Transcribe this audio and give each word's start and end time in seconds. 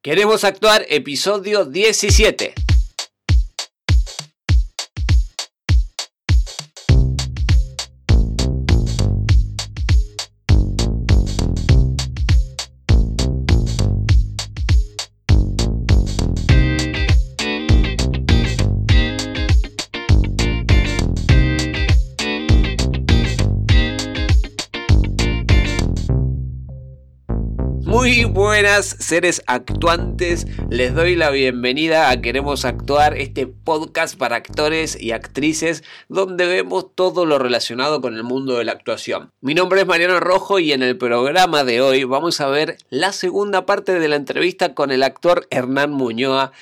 Queremos 0.00 0.44
actuar 0.44 0.86
episodio 0.90 1.64
17. 1.64 2.67
Seres 28.86 29.42
actuantes, 29.46 30.46
les 30.70 30.94
doy 30.94 31.16
la 31.16 31.30
bienvenida 31.30 32.10
a 32.10 32.20
Queremos 32.20 32.64
Actuar, 32.64 33.16
este 33.18 33.46
podcast 33.48 34.16
para 34.16 34.36
actores 34.36 35.00
y 35.00 35.10
actrices 35.10 35.82
donde 36.08 36.46
vemos 36.46 36.94
todo 36.94 37.26
lo 37.26 37.38
relacionado 37.38 38.00
con 38.00 38.14
el 38.14 38.22
mundo 38.22 38.56
de 38.56 38.64
la 38.64 38.72
actuación. 38.72 39.32
Mi 39.40 39.54
nombre 39.54 39.80
es 39.80 39.86
Mariano 39.86 40.20
Rojo 40.20 40.60
y 40.60 40.72
en 40.72 40.82
el 40.82 40.96
programa 40.96 41.64
de 41.64 41.80
hoy 41.80 42.04
vamos 42.04 42.40
a 42.40 42.46
ver 42.48 42.78
la 42.88 43.12
segunda 43.12 43.66
parte 43.66 43.98
de 43.98 44.08
la 44.08 44.16
entrevista 44.16 44.74
con 44.74 44.92
el 44.92 45.02
actor 45.02 45.48
Hernán 45.50 45.90
Muñoa, 45.90 46.52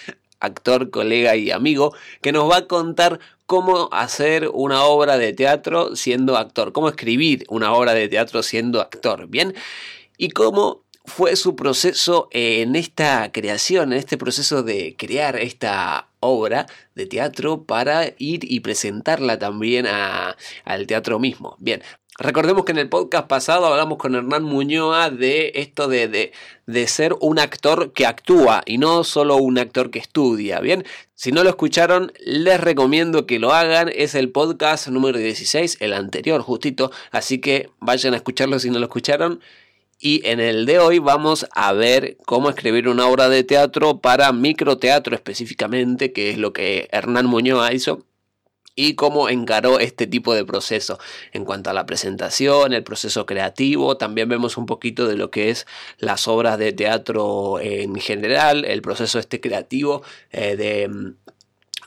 actor, 0.41 0.91
colega 0.91 1.37
y 1.37 1.51
amigo, 1.51 1.95
que 2.23 2.33
nos 2.33 2.51
va 2.51 2.59
a 2.59 2.67
contar 2.67 3.21
cómo 3.45 3.91
hacer 3.93 4.49
una 4.53 4.85
obra 4.85 5.19
de 5.19 5.35
teatro 5.35 5.97
siendo 5.97 6.39
actor, 6.39 6.73
cómo 6.73 6.89
escribir 6.89 7.45
una 7.49 7.73
obra 7.75 7.93
de 7.93 8.09
teatro 8.09 8.43
siendo 8.43 8.81
actor, 8.81 9.27
¿bien? 9.29 9.55
Y 10.17 10.31
cómo 10.31 10.86
fue 11.07 11.37
su 11.37 11.57
proceso 11.57 12.29
en 12.33 12.77
esta 12.77 13.31
creación, 13.33 13.93
en 13.93 13.99
este 13.99 14.19
proceso 14.19 14.63
de 14.63 14.97
crear 14.99 15.37
esta 15.37 16.09
obra 16.21 16.67
de 16.95 17.07
teatro 17.07 17.63
para 17.63 18.07
ir 18.19 18.41
y 18.43 18.61
presentarla 18.61 19.39
también 19.39 19.87
al 19.87 20.87
teatro 20.87 21.19
mismo. 21.19 21.57
Bien, 21.59 21.83
recordemos 22.19 22.65
que 22.65 22.73
en 22.73 22.79
el 22.79 22.89
podcast 22.89 23.29
pasado 23.29 23.67
hablamos 23.67 23.99
con 23.99 24.15
Hernán 24.15 24.43
Muñoa 24.43 25.11
de 25.11 25.53
esto 25.55 25.87
de, 25.89 26.09
de, 26.09 26.33
de 26.67 26.87
ser 26.89 27.15
un 27.21 27.39
actor 27.39 27.93
que 27.93 28.07
actúa 28.07 28.63
y 28.67 28.79
no 28.79 29.05
solo 29.05 29.37
un 29.37 29.59
actor 29.59 29.91
que 29.91 30.01
estudia. 30.01 30.61
Bien, 30.61 30.85
si 31.15 31.31
no 31.31 31.45
lo 31.45 31.51
escucharon, 31.51 32.13
les 32.25 32.61
recomiendo 32.61 33.27
que 33.27 33.39
lo 33.39 33.53
hagan. 33.53 33.91
Es 33.95 34.15
el 34.15 34.31
podcast 34.31 34.89
número 34.89 35.19
16, 35.19 35.79
el 35.81 35.93
anterior 35.93 36.43
justito, 36.43 36.91
así 37.13 37.39
que 37.39 37.71
vayan 37.79 38.15
a 38.15 38.17
escucharlo 38.17 38.59
si 38.59 38.71
no 38.71 38.81
lo 38.81 38.87
escucharon. 38.87 39.41
Y 39.99 40.27
en 40.27 40.41
el 40.41 40.67
de 40.67 40.79
hoy 40.79 40.99
vamos 40.99 41.47
a 41.53 41.73
ver 41.73 42.19
cómo 42.27 42.51
escribir 42.51 42.89
una 42.89 43.07
obra 43.07 43.31
de 43.31 43.45
teatro 43.45 44.01
para 44.01 44.31
microteatro 44.33 45.15
específicamente, 45.15 46.13
que 46.13 46.31
es 46.31 46.39
lo 46.39 46.53
que 46.53 46.89
Hernán 46.93 47.27
Muñoz 47.27 47.73
hizo, 47.73 48.05
y 48.75 48.95
cómo 48.95 49.31
encaró 49.31 49.81
este 49.81 50.07
tipo 50.07 50.35
de 50.35 50.45
proceso. 50.45 50.99
En 51.33 51.47
cuanto 51.47 51.71
a 51.71 51.73
la 51.73 51.87
presentación, 51.87 52.75
el 52.75 52.85
proceso 52.85 53.25
creativo, 53.25 53.97
también 53.97 54.29
vemos 54.29 54.59
un 54.59 54.67
poquito 54.67 55.09
de 55.09 55.17
lo 55.17 55.31
que 55.31 55.49
es 55.49 55.67
las 55.99 56.29
obras 56.29 56.59
de 56.59 56.73
teatro 56.73 57.59
en 57.59 57.97
general, 57.97 58.67
el 58.67 58.83
proceso 58.83 59.19
este 59.19 59.41
creativo 59.41 60.03
eh, 60.31 60.57
de 60.57 61.15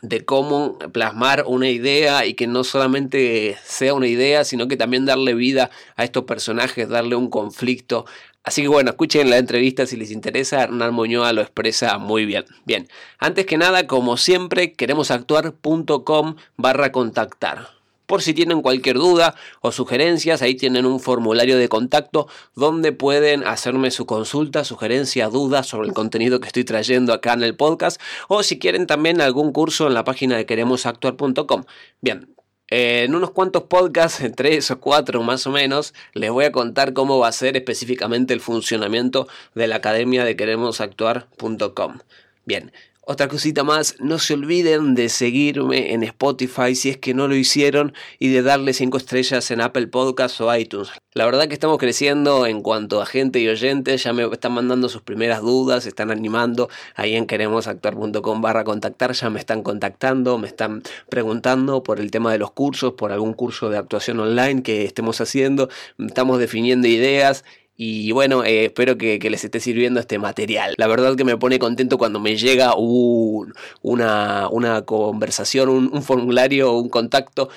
de 0.01 0.25
cómo 0.25 0.77
plasmar 0.77 1.43
una 1.47 1.69
idea 1.69 2.25
y 2.25 2.33
que 2.33 2.47
no 2.47 2.63
solamente 2.63 3.57
sea 3.63 3.93
una 3.93 4.07
idea, 4.07 4.43
sino 4.43 4.67
que 4.67 4.77
también 4.77 5.05
darle 5.05 5.33
vida 5.33 5.69
a 5.95 6.03
estos 6.03 6.23
personajes, 6.23 6.89
darle 6.89 7.15
un 7.15 7.29
conflicto. 7.29 8.05
Así 8.43 8.61
que 8.61 8.67
bueno, 8.67 8.91
escuchen 8.91 9.29
la 9.29 9.37
entrevista 9.37 9.85
si 9.85 9.97
les 9.97 10.11
interesa, 10.11 10.63
Hernán 10.63 10.93
Muñoa 10.93 11.33
lo 11.33 11.41
expresa 11.41 11.97
muy 11.97 12.25
bien. 12.25 12.45
Bien, 12.65 12.87
antes 13.19 13.45
que 13.45 13.57
nada, 13.57 13.87
como 13.87 14.17
siempre, 14.17 14.73
queremos 14.73 15.11
actuar.com 15.11 16.35
barra 16.55 16.91
contactar. 16.91 17.78
Por 18.09 18.23
si 18.23 18.33
tienen 18.33 18.63
cualquier 18.63 18.95
duda 18.95 19.35
o 19.61 19.71
sugerencias, 19.71 20.41
ahí 20.41 20.55
tienen 20.55 20.87
un 20.87 20.99
formulario 20.99 21.59
de 21.59 21.69
contacto 21.69 22.27
donde 22.55 22.91
pueden 22.91 23.45
hacerme 23.45 23.91
su 23.91 24.07
consulta, 24.07 24.63
sugerencia, 24.63 25.29
duda 25.29 25.61
sobre 25.61 25.89
el 25.89 25.93
contenido 25.93 26.39
que 26.39 26.47
estoy 26.47 26.63
trayendo 26.63 27.13
acá 27.13 27.33
en 27.33 27.43
el 27.43 27.55
podcast 27.55 28.01
o 28.27 28.41
si 28.41 28.57
quieren 28.57 28.87
también 28.87 29.21
algún 29.21 29.51
curso 29.51 29.85
en 29.85 29.93
la 29.93 30.05
página 30.05 30.37
de 30.37 30.47
queremosactuar.com. 30.47 31.65
Bien, 32.01 32.33
en 32.69 33.13
unos 33.13 33.29
cuantos 33.29 33.65
podcasts, 33.65 34.23
tres 34.35 34.71
o 34.71 34.79
cuatro 34.79 35.21
más 35.21 35.45
o 35.45 35.51
menos, 35.51 35.93
les 36.15 36.31
voy 36.31 36.45
a 36.45 36.51
contar 36.51 36.93
cómo 36.93 37.19
va 37.19 37.27
a 37.27 37.31
ser 37.31 37.57
específicamente 37.57 38.33
el 38.33 38.41
funcionamiento 38.41 39.27
de 39.53 39.67
la 39.67 39.75
academia 39.75 40.25
de 40.25 40.35
queremosactuar.com. 40.35 41.99
Bien, 42.43 42.71
otra 43.11 43.27
cosita 43.27 43.63
más, 43.63 43.95
no 43.99 44.19
se 44.19 44.35
olviden 44.35 44.93
de 44.93 45.09
seguirme 45.09 45.93
en 45.95 46.03
Spotify 46.03 46.75
si 46.75 46.91
es 46.91 46.97
que 46.97 47.15
no 47.15 47.27
lo 47.27 47.33
hicieron 47.33 47.93
y 48.19 48.27
de 48.27 48.43
darle 48.43 48.71
5 48.71 48.97
estrellas 48.97 49.49
en 49.49 49.61
Apple 49.61 49.87
Podcasts 49.87 50.39
o 50.41 50.55
iTunes. 50.55 50.91
La 51.13 51.25
verdad 51.25 51.47
que 51.47 51.55
estamos 51.55 51.79
creciendo 51.79 52.45
en 52.45 52.61
cuanto 52.61 53.01
a 53.01 53.07
gente 53.07 53.39
y 53.39 53.47
oyentes, 53.47 54.03
ya 54.03 54.13
me 54.13 54.25
están 54.31 54.51
mandando 54.51 54.89
sus 54.89 55.01
primeras 55.01 55.41
dudas, 55.41 55.87
están 55.87 56.11
animando, 56.11 56.69
ahí 56.93 57.15
en 57.15 57.25
queremosactuar.com 57.25 58.41
barra 58.41 58.63
contactar, 58.63 59.13
ya 59.13 59.31
me 59.31 59.39
están 59.39 59.63
contactando, 59.63 60.37
me 60.37 60.47
están 60.47 60.83
preguntando 61.09 61.81
por 61.81 61.99
el 61.99 62.11
tema 62.11 62.31
de 62.31 62.37
los 62.37 62.51
cursos, 62.51 62.93
por 62.93 63.11
algún 63.11 63.33
curso 63.33 63.71
de 63.71 63.79
actuación 63.79 64.19
online 64.19 64.61
que 64.61 64.85
estemos 64.85 65.19
haciendo, 65.19 65.69
estamos 65.97 66.37
definiendo 66.37 66.87
ideas 66.87 67.43
y 67.81 68.11
bueno, 68.11 68.43
eh, 68.43 68.65
espero 68.65 68.97
que, 68.97 69.17
les 69.21 69.45
esté 69.45 69.61
sirviendo 69.61 70.01
este 70.01 70.19
material. 70.19 70.73
La 70.77 70.85
verdad 70.87 71.15
que 71.15 71.23
me 71.23 71.37
pone 71.37 71.59
contento 71.59 71.97
cuando 71.97 72.19
me 72.19 72.35
llega 72.35 72.73
una, 72.75 74.49
una, 74.51 74.81
conversación, 74.81 75.69
un, 75.69 76.03
formulario, 76.03 76.73
un 76.73 76.89
contacto 76.89 77.49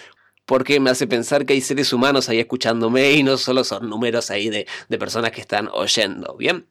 porque 0.47 0.79
me 0.79 0.91
hace 0.91 1.09
pensar 1.09 1.45
que 1.45 1.55
hay 1.55 1.61
seres 1.61 1.93
humanos 1.93 2.29
ahí 2.29 2.39
escuchándome 2.39 3.15
y 3.15 3.25
no 3.25 3.37
solo 3.37 3.65
son 3.65 3.91
números 3.91 4.31
ahí 4.31 4.49
de, 4.49 4.69
de, 4.89 4.99
personas 4.99 5.33
que 5.33 5.41
están 5.41 5.69
oyendo. 5.73 6.37
Bien. 6.37 6.69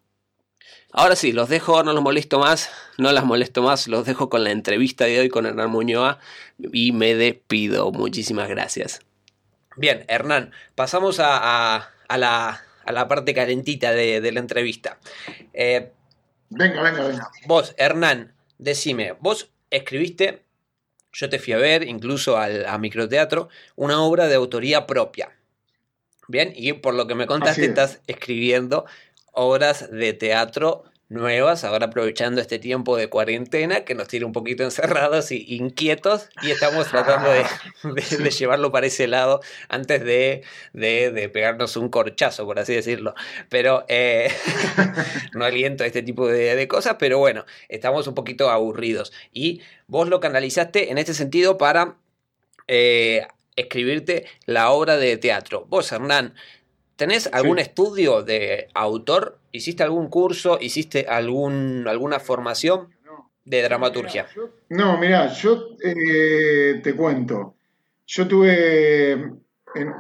Ahora 0.94 1.18
sí, 1.18 1.34
los 1.34 1.50
dejo, 1.50 1.84
no 1.84 1.92
los 1.92 2.02
molesto 2.02 2.40
más, 2.40 2.70
no 2.98 3.12
las 3.12 3.26
molesto 3.26 3.64
más, 3.64 3.90
los 3.90 4.06
dejo 4.06 4.30
con 4.30 4.46
la 4.46 4.52
entrevista 4.52 5.04
de 5.04 5.20
hoy 5.20 5.28
con 5.28 5.46
Hernán 5.46 5.72
Muñoa 5.72 6.20
y 6.72 6.94
me 6.94 7.16
despido. 7.16 7.92
Muchísimas 7.92 8.48
gracias. 8.48 9.02
Bien, 9.76 10.06
Hernán, 10.08 10.54
pasamos 10.74 11.18
a 11.20 11.90
la 12.08 12.64
a 12.86 12.92
la 12.92 13.08
parte 13.08 13.34
calentita 13.34 13.92
de, 13.92 14.32
la 14.32 14.40
entrevista. 14.40 14.98
Eh, 15.54 15.92
venga, 16.50 16.82
venga, 16.82 17.08
venga. 17.08 17.32
Vos, 17.46 17.74
Hernán, 17.78 18.34
decime, 18.58 19.14
vos 19.20 19.52
escribiste, 19.70 20.44
yo 21.14 21.30
te 21.30 21.40
fui 21.40 21.54
a 21.54 21.58
ver, 21.58 21.84
incluso 21.88 22.38
al, 22.38 22.66
a 22.66 22.78
microteatro, 22.78 23.50
una 23.76 24.02
obra 24.02 24.28
de 24.28 24.36
autoría 24.36 24.88
propia. 24.88 25.32
Bien, 26.28 26.54
y 26.56 26.74
por 26.74 26.94
lo 26.94 27.08
que 27.08 27.16
me 27.16 27.28
contaste, 27.28 27.66
estás 27.66 28.00
escribiendo 28.08 28.86
obras 29.34 29.92
de 29.92 30.14
teatro 30.14 30.84
nuevas, 31.12 31.66
ahora 31.66 31.88
aprovechando 31.88 32.40
este 32.40 32.58
tiempo 32.58 32.96
de 32.96 33.10
cuarentena 33.10 33.82
que 33.82 33.96
nos 33.96 34.08
tiene 34.08 34.26
un 34.26 34.32
poquito 34.32 34.64
encerrados 34.64 35.32
y 35.34 35.46
inquietos 35.56 36.30
y 36.42 36.52
estamos 36.52 36.88
tratando 36.88 37.30
de, 37.30 38.30
llevarlo 38.32 38.72
para 38.72 38.88
ese 38.88 39.08
lado 39.08 39.42
antes 39.68 40.04
de, 40.04 40.44
pegarnos 41.34 41.76
un 41.76 41.90
corchazo, 41.90 42.46
por 42.46 42.60
así 42.60 42.74
decirlo. 42.74 43.14
Pero 43.50 43.84
eh, 43.90 44.32
no 45.34 45.44
aliento 45.44 45.84
a 45.84 45.88
este 45.88 46.02
tipo 46.02 46.28
de, 46.28 46.68
cosas, 46.70 46.96
pero 46.98 47.20
bueno, 47.20 47.46
estamos 47.68 48.08
un 48.08 48.16
poquito 48.16 48.50
aburridos. 48.50 49.12
Y 49.34 49.62
vos 49.88 50.08
lo 50.08 50.22
canalizaste 50.22 50.92
en 50.92 50.98
este 50.98 51.14
sentido 51.14 51.58
para 51.58 51.98
eh, 52.70 53.28
escribirte 53.58 54.28
la 54.46 54.72
obra 54.72 54.96
de 54.96 55.18
teatro. 55.18 55.66
Vos, 55.68 55.92
Hernán, 55.92 56.36
¿tenés 57.02 57.28
algún 57.34 57.58
estudio 57.58 58.22
de 58.22 58.68
autor 58.76 59.40
¿Hiciste 59.52 59.82
algún 59.82 60.08
curso? 60.08 60.60
¿Hiciste 60.62 61.08
algún, 61.10 61.88
alguna 61.88 62.20
formación 62.20 62.90
de 63.44 63.64
dramaturgia? 63.64 64.28
no, 64.70 65.00
mira, 65.00 65.28
yo 65.34 65.70
eh, 65.84 66.80
te 66.84 66.96
cuento. 66.96 67.56
Yo 68.06 68.28
tuve, 68.28 69.16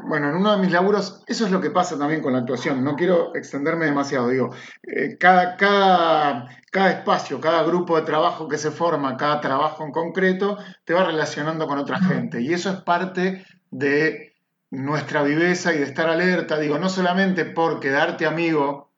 bueno, 0.07 0.29
en 0.29 0.35
uno 0.35 0.51
de 0.51 0.61
mis 0.61 0.71
laburos, 0.71 1.23
eso 1.25 1.45
es 1.47 1.51
lo 1.51 1.59
que 1.59 1.71
pasa 1.71 1.97
también 1.97 2.21
con 2.21 2.33
la 2.33 2.39
actuación, 2.39 2.83
no 2.83 2.95
quiero 2.95 3.35
extenderme 3.35 3.85
demasiado, 3.85 4.29
digo, 4.29 4.51
eh, 4.83 5.17
cada, 5.17 5.57
cada, 5.57 6.49
cada 6.71 6.91
espacio, 6.91 7.41
cada 7.41 7.63
grupo 7.63 7.97
de 7.97 8.05
trabajo 8.05 8.47
que 8.47 8.59
se 8.59 8.69
forma, 8.69 9.17
cada 9.17 9.41
trabajo 9.41 9.83
en 9.83 9.91
concreto, 9.91 10.59
te 10.85 10.93
va 10.93 11.05
relacionando 11.05 11.65
con 11.65 11.79
otra 11.79 11.99
gente. 11.99 12.41
Y 12.41 12.53
eso 12.53 12.69
es 12.69 12.75
parte 12.81 13.43
de 13.71 14.30
nuestra 14.71 15.21
viveza 15.21 15.73
y 15.73 15.77
de 15.77 15.83
estar 15.83 16.09
alerta, 16.09 16.57
digo, 16.57 16.79
no 16.79 16.89
solamente 16.89 17.45
por 17.45 17.79
quedarte 17.79 18.25
amigo 18.25 18.91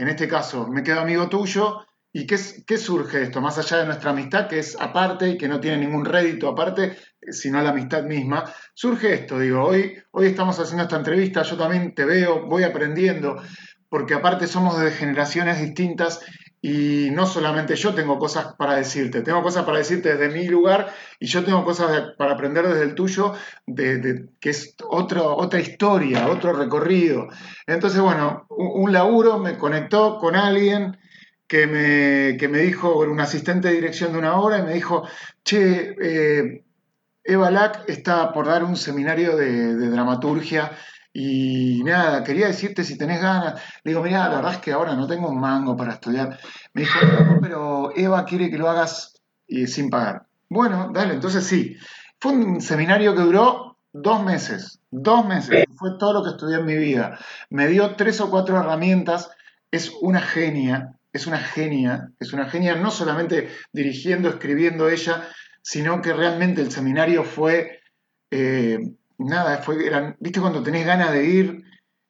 en 0.00 0.08
este 0.08 0.26
caso, 0.26 0.66
me 0.66 0.82
quedo 0.82 1.00
amigo 1.00 1.28
tuyo, 1.28 1.86
¿y 2.10 2.26
qué, 2.26 2.38
qué, 2.66 2.78
surge 2.78 3.22
esto? 3.22 3.42
Más 3.42 3.58
allá 3.58 3.76
de 3.76 3.84
nuestra 3.84 4.12
amistad, 4.12 4.48
que 4.48 4.58
es 4.58 4.74
aparte 4.80 5.28
y 5.28 5.36
que 5.36 5.46
no 5.46 5.60
tiene 5.60 5.76
ningún 5.76 6.06
rédito 6.06 6.48
aparte, 6.48 6.96
sino 7.28 7.60
la 7.60 7.68
amistad 7.68 8.04
misma, 8.04 8.50
surge 8.72 9.12
esto, 9.12 9.38
digo, 9.38 9.62
hoy, 9.62 10.02
hoy 10.12 10.28
estamos 10.28 10.58
haciendo 10.58 10.84
esta 10.84 10.96
entrevista, 10.96 11.42
yo 11.42 11.58
también 11.58 11.94
te 11.94 12.06
veo, 12.06 12.46
voy 12.46 12.62
aprendiendo, 12.62 13.42
porque 13.90 14.14
aparte 14.14 14.46
somos 14.46 14.80
de 14.80 14.90
generaciones 14.90 15.60
distintas 15.60 16.20
y 16.62 17.10
no 17.12 17.26
solamente 17.26 17.74
yo 17.74 17.94
tengo 17.94 18.18
cosas 18.18 18.54
para 18.54 18.76
decirte, 18.76 19.22
tengo 19.22 19.42
cosas 19.42 19.64
para 19.64 19.78
decirte 19.78 20.14
desde 20.14 20.34
mi 20.34 20.46
lugar 20.46 20.92
y 21.18 21.26
yo 21.26 21.42
tengo 21.42 21.64
cosas 21.64 22.12
para 22.18 22.32
aprender 22.32 22.68
desde 22.68 22.82
el 22.82 22.94
tuyo, 22.94 23.32
de, 23.66 24.28
que 24.40 24.50
es 24.50 24.76
otro, 24.86 25.36
otra 25.36 25.60
historia, 25.60 26.28
otro 26.28 26.52
recorrido. 26.52 27.28
Entonces, 27.66 28.00
bueno, 28.00 28.46
un, 28.50 28.92
laburo 28.92 29.38
me 29.38 29.56
conectó 29.56 30.18
con 30.18 30.36
alguien 30.36 30.98
que 31.46 31.66
me, 31.66 32.36
que 32.36 32.48
me 32.48 32.58
dijo, 32.58 32.98
un 32.98 33.20
asistente 33.20 33.68
de 33.68 33.74
dirección 33.74 34.12
de 34.12 34.18
una 34.18 34.36
obra, 34.36 34.58
y 34.58 34.62
me 34.62 34.74
dijo, 34.74 35.08
che, 35.42 35.96
eh, 36.00 36.64
Eva 37.24 37.50
Lack 37.50 37.88
está 37.88 38.32
por 38.32 38.46
dar 38.46 38.64
un 38.64 38.76
seminario 38.76 39.36
de, 39.36 39.76
de 39.76 39.88
dramaturgia 39.88 40.72
y 41.12 41.82
nada, 41.82 42.22
quería 42.22 42.46
decirte 42.46 42.84
si 42.84 42.96
tenés 42.96 43.20
ganas. 43.20 43.60
Le 43.82 43.90
digo, 43.90 44.02
mira, 44.02 44.28
la 44.28 44.36
verdad 44.36 44.54
es 44.54 44.58
que 44.58 44.72
ahora 44.72 44.94
no 44.94 45.06
tengo 45.06 45.28
un 45.28 45.40
mango 45.40 45.76
para 45.76 45.94
estudiar. 45.94 46.38
Me 46.72 46.82
dijo, 46.82 46.98
no, 47.04 47.38
pero 47.40 47.90
Eva 47.96 48.24
quiere 48.24 48.50
que 48.50 48.58
lo 48.58 48.70
hagas 48.70 49.14
y 49.46 49.66
sin 49.66 49.90
pagar. 49.90 50.26
Bueno, 50.48 50.90
dale, 50.92 51.14
entonces 51.14 51.44
sí. 51.44 51.76
Fue 52.20 52.32
un 52.32 52.60
seminario 52.60 53.14
que 53.14 53.22
duró 53.22 53.78
dos 53.92 54.22
meses, 54.22 54.80
dos 54.90 55.26
meses. 55.26 55.64
Fue 55.76 55.90
todo 55.98 56.12
lo 56.12 56.22
que 56.22 56.30
estudié 56.30 56.58
en 56.58 56.66
mi 56.66 56.76
vida. 56.76 57.18
Me 57.48 57.66
dio 57.66 57.96
tres 57.96 58.20
o 58.20 58.30
cuatro 58.30 58.58
herramientas. 58.58 59.30
Es 59.70 59.90
una 60.00 60.20
genia, 60.20 60.96
es 61.12 61.26
una 61.26 61.38
genia, 61.38 62.10
es 62.20 62.32
una 62.32 62.48
genia 62.48 62.76
no 62.76 62.90
solamente 62.90 63.48
dirigiendo, 63.72 64.28
escribiendo 64.28 64.88
ella, 64.88 65.28
sino 65.62 66.02
que 66.02 66.12
realmente 66.12 66.60
el 66.60 66.70
seminario 66.70 67.24
fue... 67.24 67.80
Eh, 68.30 68.78
nada, 69.24 69.58
fue, 69.58 69.86
eran, 69.86 70.16
viste 70.20 70.40
cuando 70.40 70.62
tenés 70.62 70.86
ganas 70.86 71.12
de 71.12 71.24
ir 71.24 71.64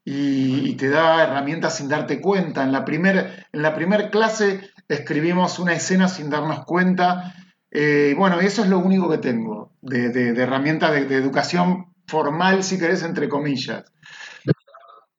y, 0.05 0.75
te 0.77 0.89
da 0.89 1.25
herramientas 1.25 1.77
sin 1.77 1.89
darte 1.89 2.21
cuenta. 2.21 2.62
En 2.62 2.73
la 2.73 2.85
primera 2.85 3.47
en 3.53 3.62
la 3.62 3.75
primer 3.75 4.11
clase 4.11 4.61
escribimos 4.89 5.59
una 5.59 5.75
escena 5.75 6.09
sin 6.09 6.31
darnos 6.31 6.65
cuenta. 6.65 7.35
Eh, 7.71 8.15
bueno, 8.17 8.41
eso 8.41 8.62
es 8.62 8.69
lo 8.69 8.79
único 8.79 9.11
que 9.11 9.19
tengo 9.19 9.73
de, 9.81 10.09
de, 10.09 10.43
herramientas 10.43 10.93
de, 10.93 11.15
educación 11.15 11.93
formal, 12.07 12.65
si 12.65 12.79
querés, 12.79 13.03
entre 13.03 13.29
comillas, 13.29 13.85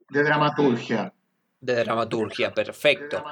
de 0.09 0.23
dramaturgia. 0.23 1.13
De 1.61 1.75
dramaturgia, 1.75 2.53
perfecto. 2.53 3.23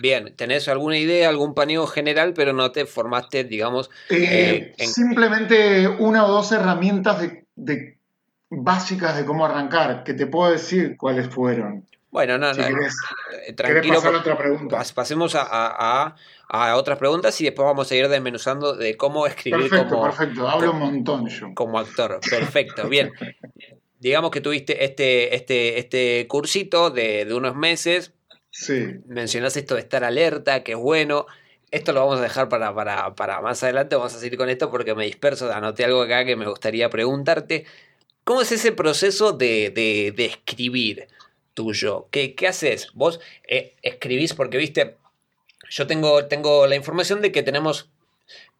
Bien, 0.00 0.34
¿tenés 0.34 0.68
alguna 0.68 0.98
idea, 0.98 1.28
algún 1.28 1.54
paneo 1.54 1.86
general, 1.86 2.32
pero 2.34 2.52
no 2.52 2.72
te 2.72 2.86
formaste, 2.86 3.44
digamos... 3.44 3.90
Eh, 4.08 4.74
eh, 4.76 4.86
simplemente 4.86 5.86
una 5.86 6.24
o 6.24 6.28
dos 6.28 6.50
herramientas 6.50 7.20
de 7.20 7.47
de 7.58 7.98
básicas 8.50 9.16
de 9.16 9.24
cómo 9.24 9.44
arrancar, 9.44 10.04
que 10.04 10.14
te 10.14 10.26
puedo 10.26 10.50
decir 10.50 10.96
cuáles 10.96 11.28
fueron. 11.28 11.84
Bueno, 12.10 12.38
no, 12.38 12.52
no. 12.54 12.62
Eh, 12.64 13.52
tranquilo. 13.52 13.96
Pasar 13.96 14.14
a 14.14 14.18
otra 14.18 14.38
pregunta? 14.38 14.82
Pasemos 14.94 15.36
a, 15.38 16.14
otras 16.74 16.98
preguntas 16.98 17.38
y 17.40 17.44
después 17.44 17.66
vamos 17.66 17.90
a 17.90 17.94
ir 17.94 18.08
desmenuzando 18.08 18.74
de 18.74 18.96
cómo 18.96 19.26
escribir 19.26 19.68
perfecto, 19.68 19.94
como. 19.96 20.02
Perfecto, 20.04 20.48
hablo 20.48 20.72
un 20.72 20.78
montón 20.78 21.28
yo. 21.28 21.48
Como 21.54 21.78
actor. 21.78 22.18
Perfecto, 22.30 22.88
bien. 22.88 23.12
Digamos 24.00 24.30
que 24.30 24.40
tuviste 24.40 24.84
este, 24.84 25.34
este, 25.34 25.78
este 25.78 26.26
cursito 26.28 26.90
de, 26.90 27.24
de 27.24 27.34
unos 27.34 27.56
meses. 27.56 28.14
Sí. 28.50 28.94
Mencionás 29.06 29.56
esto 29.56 29.74
de 29.74 29.80
estar 29.80 30.04
alerta, 30.04 30.62
que 30.62 30.72
es 30.72 30.78
bueno. 30.78 31.26
Esto 31.70 31.92
lo 31.92 32.00
vamos 32.00 32.18
a 32.18 32.22
dejar 32.22 32.48
para, 32.48 32.74
para, 33.14 33.40
más 33.42 33.62
adelante, 33.62 33.96
vamos 33.96 34.14
a 34.14 34.18
seguir 34.18 34.38
con 34.38 34.48
esto 34.48 34.70
porque 34.70 34.94
me 34.94 35.04
disperso, 35.04 35.52
anoté 35.52 35.84
algo 35.84 36.02
acá 36.02 36.24
que 36.24 36.36
me 36.36 36.48
gustaría 36.48 36.88
preguntarte. 36.88 37.66
¿Cómo 38.24 38.40
es 38.42 38.52
ese 38.52 38.72
proceso 38.72 39.32
de, 39.32 39.70
de, 39.70 40.24
escribir 40.24 41.08
tuyo? 41.54 42.08
¿Qué, 42.10 42.34
qué 42.34 42.48
haces? 42.48 42.90
Vos 42.94 43.20
eh, 43.46 43.74
escribís 43.82 44.34
porque, 44.34 44.56
viste, 44.56 44.96
yo 45.70 45.86
tengo, 45.86 46.26
tengo 46.26 46.66
la 46.66 46.76
información 46.76 47.20
de 47.20 47.32
que 47.32 47.42
tenemos 47.42 47.90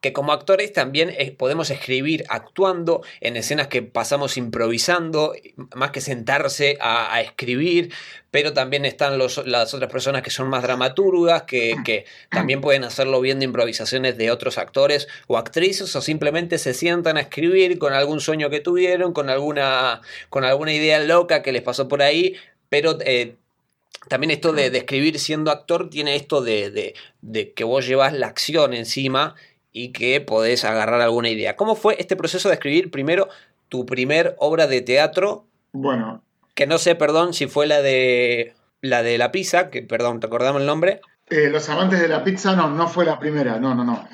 que 0.00 0.12
como 0.12 0.32
actores 0.32 0.72
también 0.72 1.10
eh, 1.10 1.32
podemos 1.32 1.70
escribir 1.70 2.24
actuando 2.28 3.02
en 3.20 3.36
escenas 3.36 3.66
que 3.66 3.82
pasamos 3.82 4.36
improvisando, 4.36 5.34
más 5.74 5.90
que 5.90 6.00
sentarse 6.00 6.78
a, 6.80 7.20
escribir, 7.20 7.92
pero 8.30 8.52
también 8.52 8.84
están 8.84 9.18
las 9.18 9.74
otras 9.74 9.90
personas 9.90 10.22
que 10.22 10.30
son 10.30 10.48
más 10.48 10.62
dramaturgas, 10.62 11.42
que, 11.42 12.04
también 12.30 12.60
pueden 12.60 12.84
hacerlo 12.84 13.20
viendo 13.20 13.44
improvisaciones 13.44 14.16
de 14.16 14.30
otros 14.30 14.56
actores 14.58 15.08
o 15.26 15.36
actrices, 15.36 15.94
o 15.96 16.00
simplemente 16.00 16.58
se 16.58 16.74
sientan 16.74 17.16
a 17.16 17.22
escribir 17.22 17.78
con 17.78 17.92
algún 17.92 18.20
sueño 18.20 18.50
que 18.50 18.60
tuvieron, 18.60 19.12
con 19.12 19.30
alguna, 19.30 20.00
con 20.28 20.44
alguna 20.44 20.72
idea 20.72 21.00
loca 21.00 21.42
que 21.42 21.52
les 21.52 21.62
pasó 21.62 21.88
por 21.88 22.02
ahí, 22.02 22.36
pero... 22.68 22.98
Eh, 23.00 23.34
también 24.08 24.30
esto 24.30 24.52
de, 24.52 24.68
escribir 24.68 25.18
siendo 25.18 25.50
actor 25.50 25.90
tiene 25.90 26.14
esto 26.16 26.40
de, 26.40 26.70
de, 26.70 26.94
de, 27.20 27.52
que 27.52 27.64
vos 27.64 27.86
llevas 27.86 28.14
la 28.14 28.28
acción 28.28 28.72
encima 28.72 29.34
y 29.78 29.92
que 29.92 30.20
podés 30.20 30.64
agarrar 30.64 31.00
alguna 31.00 31.28
idea. 31.28 31.54
¿Cómo 31.54 31.76
fue 31.76 31.94
este 32.00 32.16
proceso 32.16 32.48
de 32.48 32.54
escribir 32.54 32.90
primero 32.90 33.28
tu 33.68 33.86
primer 33.86 34.34
obra 34.38 34.66
de 34.66 34.80
teatro? 34.80 35.46
Bueno. 35.70 36.24
Que 36.56 36.66
no 36.66 36.78
sé, 36.78 36.96
perdón, 36.96 37.32
si 37.32 37.46
fue 37.46 37.68
la 37.68 37.80
de 37.80 38.54
la 38.80 39.04
de 39.04 39.18
la 39.18 39.30
pizza, 39.30 39.70
que 39.70 39.82
perdón, 39.82 40.20
recordamos 40.20 40.60
el 40.60 40.66
nombre. 40.66 41.00
Eh, 41.30 41.48
Los 41.48 41.68
amantes 41.68 42.00
de 42.00 42.08
la 42.08 42.24
pizza, 42.24 42.56
no, 42.56 42.68
no 42.70 42.88
fue 42.88 43.04
la 43.04 43.20
primera, 43.20 43.60
no, 43.60 43.72
no, 43.76 43.84
no. 43.84 44.08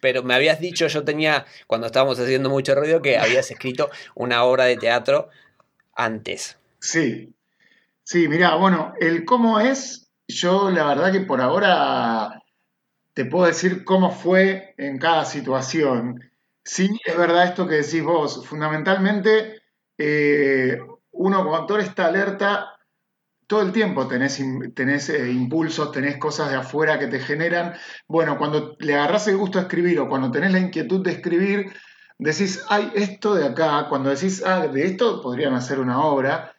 Pero 0.00 0.22
me 0.22 0.34
habías 0.34 0.60
dicho, 0.60 0.86
yo 0.86 1.02
tenía, 1.02 1.46
cuando 1.66 1.88
estábamos 1.88 2.20
haciendo 2.20 2.48
mucho 2.48 2.76
ruido, 2.76 3.02
que 3.02 3.18
habías 3.18 3.50
escrito 3.50 3.90
una 4.14 4.44
obra 4.44 4.66
de 4.66 4.76
teatro 4.76 5.30
antes. 5.96 6.58
Sí, 6.78 7.34
sí, 8.04 8.28
mira, 8.28 8.54
bueno, 8.54 8.92
el 9.00 9.24
cómo 9.24 9.58
es, 9.58 10.12
yo 10.28 10.70
la 10.70 10.86
verdad 10.86 11.10
que 11.10 11.22
por 11.22 11.40
ahora 11.40 12.40
te 13.18 13.24
puedo 13.24 13.46
decir 13.46 13.82
cómo 13.82 14.12
fue 14.12 14.74
en 14.78 14.96
cada 14.96 15.24
situación. 15.24 16.22
Sí, 16.62 16.88
es 17.04 17.18
verdad 17.18 17.46
esto 17.46 17.66
que 17.66 17.82
decís 17.82 18.00
vos. 18.00 18.46
Fundamentalmente, 18.46 19.60
eh, 19.98 20.78
uno 21.10 21.42
como 21.42 21.78
está 21.78 22.06
alerta 22.06 22.78
todo 23.48 23.62
el 23.62 23.72
tiempo. 23.72 24.06
Tenés, 24.06 24.40
tenés 24.72 25.08
eh, 25.08 25.32
impulsos, 25.32 25.90
tenés 25.90 26.16
cosas 26.18 26.50
de 26.50 26.58
afuera 26.58 27.00
que 27.00 27.08
te 27.08 27.18
generan. 27.18 27.74
Bueno, 28.06 28.38
cuando 28.38 28.76
le 28.78 28.94
agarrás 28.94 29.26
el 29.26 29.36
gusto 29.36 29.58
a 29.58 29.62
escribir 29.62 29.98
o 29.98 30.08
cuando 30.08 30.30
tenés 30.30 30.52
la 30.52 30.60
inquietud 30.60 31.02
de 31.02 31.10
escribir, 31.10 31.72
decís, 32.18 32.64
ay, 32.68 32.92
esto 32.94 33.34
de 33.34 33.46
acá. 33.46 33.86
Cuando 33.88 34.10
decís, 34.10 34.44
ah, 34.46 34.68
de 34.68 34.86
esto 34.86 35.20
podrían 35.20 35.54
hacer 35.54 35.80
una 35.80 36.04
obra. 36.04 36.54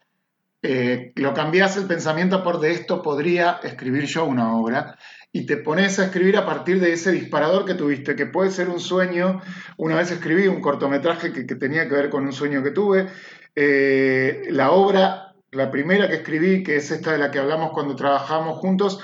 Eh, 0.61 1.13
lo 1.15 1.33
cambiás 1.33 1.77
el 1.77 1.85
pensamiento 1.85 2.43
por 2.43 2.59
de 2.59 2.71
esto 2.71 3.01
podría 3.01 3.61
escribir 3.63 4.05
yo 4.05 4.25
una 4.25 4.57
obra 4.57 4.97
y 5.31 5.45
te 5.45 5.55
pones 5.57 5.99
a 5.99 6.05
escribir 6.05 6.35
a 6.37 6.45
partir 6.45 6.81
de 6.81 6.91
ese 6.91 7.11
disparador 7.11 7.63
que 7.65 7.75
tuviste, 7.75 8.15
que 8.15 8.25
puede 8.25 8.51
ser 8.51 8.67
un 8.67 8.79
sueño. 8.79 9.41
Una 9.77 9.95
vez 9.95 10.11
escribí 10.11 10.47
un 10.47 10.59
cortometraje 10.59 11.31
que, 11.31 11.43
tenía 11.55 11.87
que 11.87 11.95
ver 11.95 12.09
con 12.09 12.25
un 12.25 12.33
sueño 12.33 12.63
que 12.63 12.71
tuve. 12.71 13.07
Eh, 13.55 14.47
la 14.49 14.71
obra, 14.71 15.35
la 15.51 15.71
primera 15.71 16.09
que 16.09 16.15
escribí, 16.15 16.63
que 16.63 16.77
es 16.77 16.91
esta 16.91 17.11
de 17.11 17.19
la 17.19 17.31
que 17.31 17.39
hablamos 17.39 17.71
cuando 17.71 17.95
trabajamos 17.95 18.57
juntos, 18.57 18.99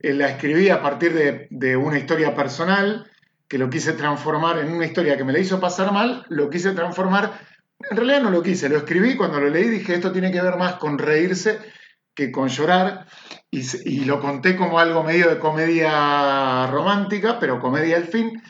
eh, 0.00 0.12
la 0.12 0.28
escribí 0.28 0.68
a 0.68 0.82
partir 0.82 1.14
de, 1.14 1.46
de 1.50 1.76
una 1.76 1.98
historia 1.98 2.34
personal 2.34 3.10
que 3.46 3.58
lo 3.58 3.70
quise 3.70 3.94
transformar 3.94 4.58
en 4.58 4.72
una 4.72 4.84
historia 4.84 5.16
que 5.16 5.24
me 5.24 5.32
la 5.32 5.38
hizo 5.38 5.58
pasar 5.58 5.90
mal, 5.92 6.26
lo 6.28 6.50
quise 6.50 6.72
transformar, 6.72 7.32
en 7.90 7.96
realidad 7.96 8.22
no 8.22 8.30
lo 8.30 8.42
quise, 8.42 8.68
lo 8.68 8.78
escribí, 8.78 9.16
cuando 9.16 9.40
lo 9.40 9.48
leí 9.48 9.68
dije, 9.68 9.94
esto 9.94 10.12
tiene 10.12 10.32
que 10.32 10.42
ver 10.42 10.56
más 10.56 10.74
con 10.74 10.98
reírse 10.98 11.58
que 12.14 12.32
con 12.32 12.48
llorar, 12.48 13.06
y, 13.48 14.04
lo 14.04 14.20
conté 14.20 14.56
como 14.56 14.80
algo 14.80 15.04
medio 15.04 15.30
de 15.30 15.38
comedia 15.38 16.66
romántica, 16.66 17.38
pero 17.38 17.60
comedia 17.60 17.96
al 17.96 18.08
fin. 18.08 18.42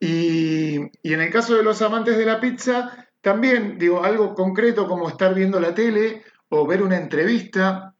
Y, 0.00 0.76
en 0.76 1.20
el 1.20 1.30
caso 1.30 1.54
de 1.54 1.62
los 1.62 1.82
amantes 1.82 2.16
de 2.16 2.24
la 2.24 2.40
pizza, 2.40 3.06
también 3.20 3.76
digo 3.78 4.02
algo 4.02 4.34
concreto 4.34 4.88
como 4.88 5.10
estar 5.10 5.34
viendo 5.34 5.60
la 5.60 5.74
tele 5.74 6.24
o 6.48 6.66
ver 6.66 6.82
una 6.82 6.96
entrevista 6.96 7.94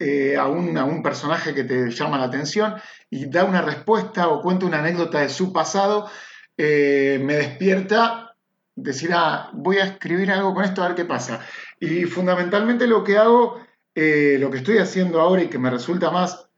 eh, 0.00 0.36
a, 0.36 0.48
un, 0.48 0.76
a, 0.76 0.84
un, 0.84 1.00
personaje 1.00 1.54
que 1.54 1.62
te 1.62 1.90
llama 1.90 2.18
la 2.18 2.24
atención 2.24 2.74
y 3.08 3.26
da 3.30 3.44
una 3.44 3.62
respuesta 3.62 4.26
o 4.28 4.42
cuenta 4.42 4.66
una 4.66 4.80
anécdota 4.80 5.20
de 5.20 5.28
su 5.28 5.52
pasado, 5.52 6.10
eh, 6.56 7.20
me 7.22 7.34
despierta 7.36 8.33
decir, 8.76 9.10
ah, 9.12 9.50
voy 9.52 9.78
a 9.78 9.84
escribir 9.84 10.30
algo 10.30 10.54
con 10.54 10.64
esto 10.64 10.82
a 10.82 10.88
ver 10.88 10.96
qué 10.96 11.04
pasa. 11.04 11.40
Y 11.78 12.04
fundamentalmente 12.04 12.86
lo 12.86 13.04
que 13.04 13.18
hago 13.18 13.64
eh, 13.94 14.38
lo 14.40 14.50
que 14.50 14.58
estoy 14.58 14.78
haciendo 14.78 15.20
ahora 15.20 15.42
y 15.42 15.48
que 15.48 15.58
me 15.58 15.70
resulta 15.70 16.10
más, 16.10 16.48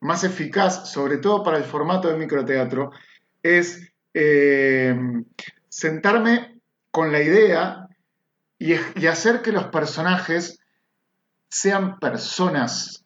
más 0.00 0.24
eficaz, 0.24 0.90
sobre 0.90 1.18
todo 1.18 1.42
para 1.42 1.58
el 1.58 1.64
formato 1.64 2.08
de 2.08 2.16
microteatro, 2.16 2.90
es 3.42 3.92
eh, 4.14 4.96
sentarme 5.68 6.58
con 6.90 7.12
la 7.12 7.20
idea 7.20 7.88
y, 8.58 8.74
hacer 9.06 9.42
que 9.42 9.52
los 9.52 9.66
personajes 9.66 10.58
sean 11.50 11.98
personas, 11.98 13.04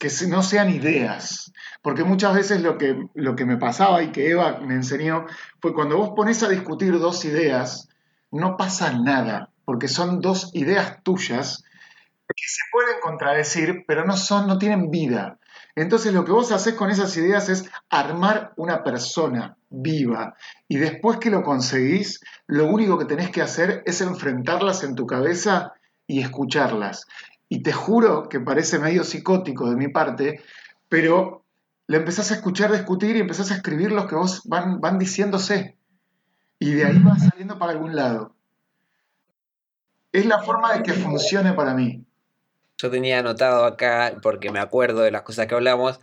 que 0.00 0.10
no 0.26 0.42
sean 0.42 0.70
ideas. 0.70 1.52
Porque 1.80 2.02
muchas 2.02 2.34
veces 2.34 2.62
lo 2.62 2.76
que, 2.76 3.00
lo 3.14 3.36
que 3.36 3.44
me 3.44 3.56
pasaba 3.56 4.02
y 4.02 4.10
que 4.10 4.30
Eva 4.30 4.58
me 4.58 4.74
enseñó 4.74 5.26
fue 5.60 5.72
cuando 5.72 5.96
vos 5.96 6.10
pones 6.16 6.42
a 6.42 6.48
discutir 6.48 6.98
dos 6.98 7.24
ideas, 7.24 7.87
no 8.30 8.56
pasa 8.56 8.92
nada, 8.92 9.50
porque 9.64 9.88
son 9.88 10.20
dos 10.20 10.50
ideas 10.54 11.02
tuyas 11.02 11.64
que 12.28 12.44
se 12.46 12.62
pueden 12.70 13.00
contradecir, 13.02 13.84
pero 13.86 14.04
no 14.04 14.16
son, 14.16 14.46
no 14.46 14.58
tienen 14.58 14.90
vida. 14.90 15.38
Entonces 15.74 16.12
lo 16.12 16.24
que 16.24 16.32
vos 16.32 16.52
haces 16.52 16.74
con 16.74 16.90
esas 16.90 17.16
ideas 17.16 17.48
es 17.48 17.70
armar 17.88 18.52
una 18.56 18.82
persona 18.82 19.56
viva. 19.70 20.34
Y 20.66 20.76
después 20.78 21.18
que 21.18 21.30
lo 21.30 21.42
conseguís, 21.42 22.20
lo 22.46 22.66
único 22.66 22.98
que 22.98 23.04
tenés 23.04 23.30
que 23.30 23.42
hacer 23.42 23.82
es 23.86 24.00
enfrentarlas 24.00 24.82
en 24.82 24.94
tu 24.94 25.06
cabeza 25.06 25.74
y 26.06 26.20
escucharlas. 26.20 27.06
Y 27.48 27.62
te 27.62 27.72
juro 27.72 28.28
que 28.28 28.40
parece 28.40 28.78
medio 28.78 29.04
psicótico 29.04 29.70
de 29.70 29.76
mi 29.76 29.88
parte, 29.88 30.42
pero 30.88 31.44
le 31.86 31.96
empezás 31.96 32.30
a 32.30 32.34
escuchar 32.34 32.72
discutir 32.72 33.16
y 33.16 33.20
empezás 33.20 33.50
a 33.50 33.54
escribir 33.54 33.92
los 33.92 34.06
que 34.06 34.16
vos 34.16 34.42
van, 34.44 34.80
van 34.80 34.98
diciéndose. 34.98 35.77
Y 36.58 36.72
de 36.72 36.84
ahí 36.84 36.98
va 36.98 37.18
saliendo 37.18 37.58
para 37.58 37.72
algún 37.72 37.94
lado. 37.94 38.34
Es 40.12 40.26
la 40.26 40.40
forma 40.42 40.74
de 40.74 40.82
que 40.82 40.92
funcione 40.92 41.52
para 41.52 41.74
mí. 41.74 42.04
Yo 42.78 42.90
tenía 42.90 43.18
anotado 43.18 43.64
acá, 43.64 44.14
porque 44.22 44.50
me 44.50 44.60
acuerdo 44.60 45.00
de 45.00 45.10
las 45.10 45.22
cosas 45.22 45.46
que 45.46 45.54
hablamos, 45.54 46.00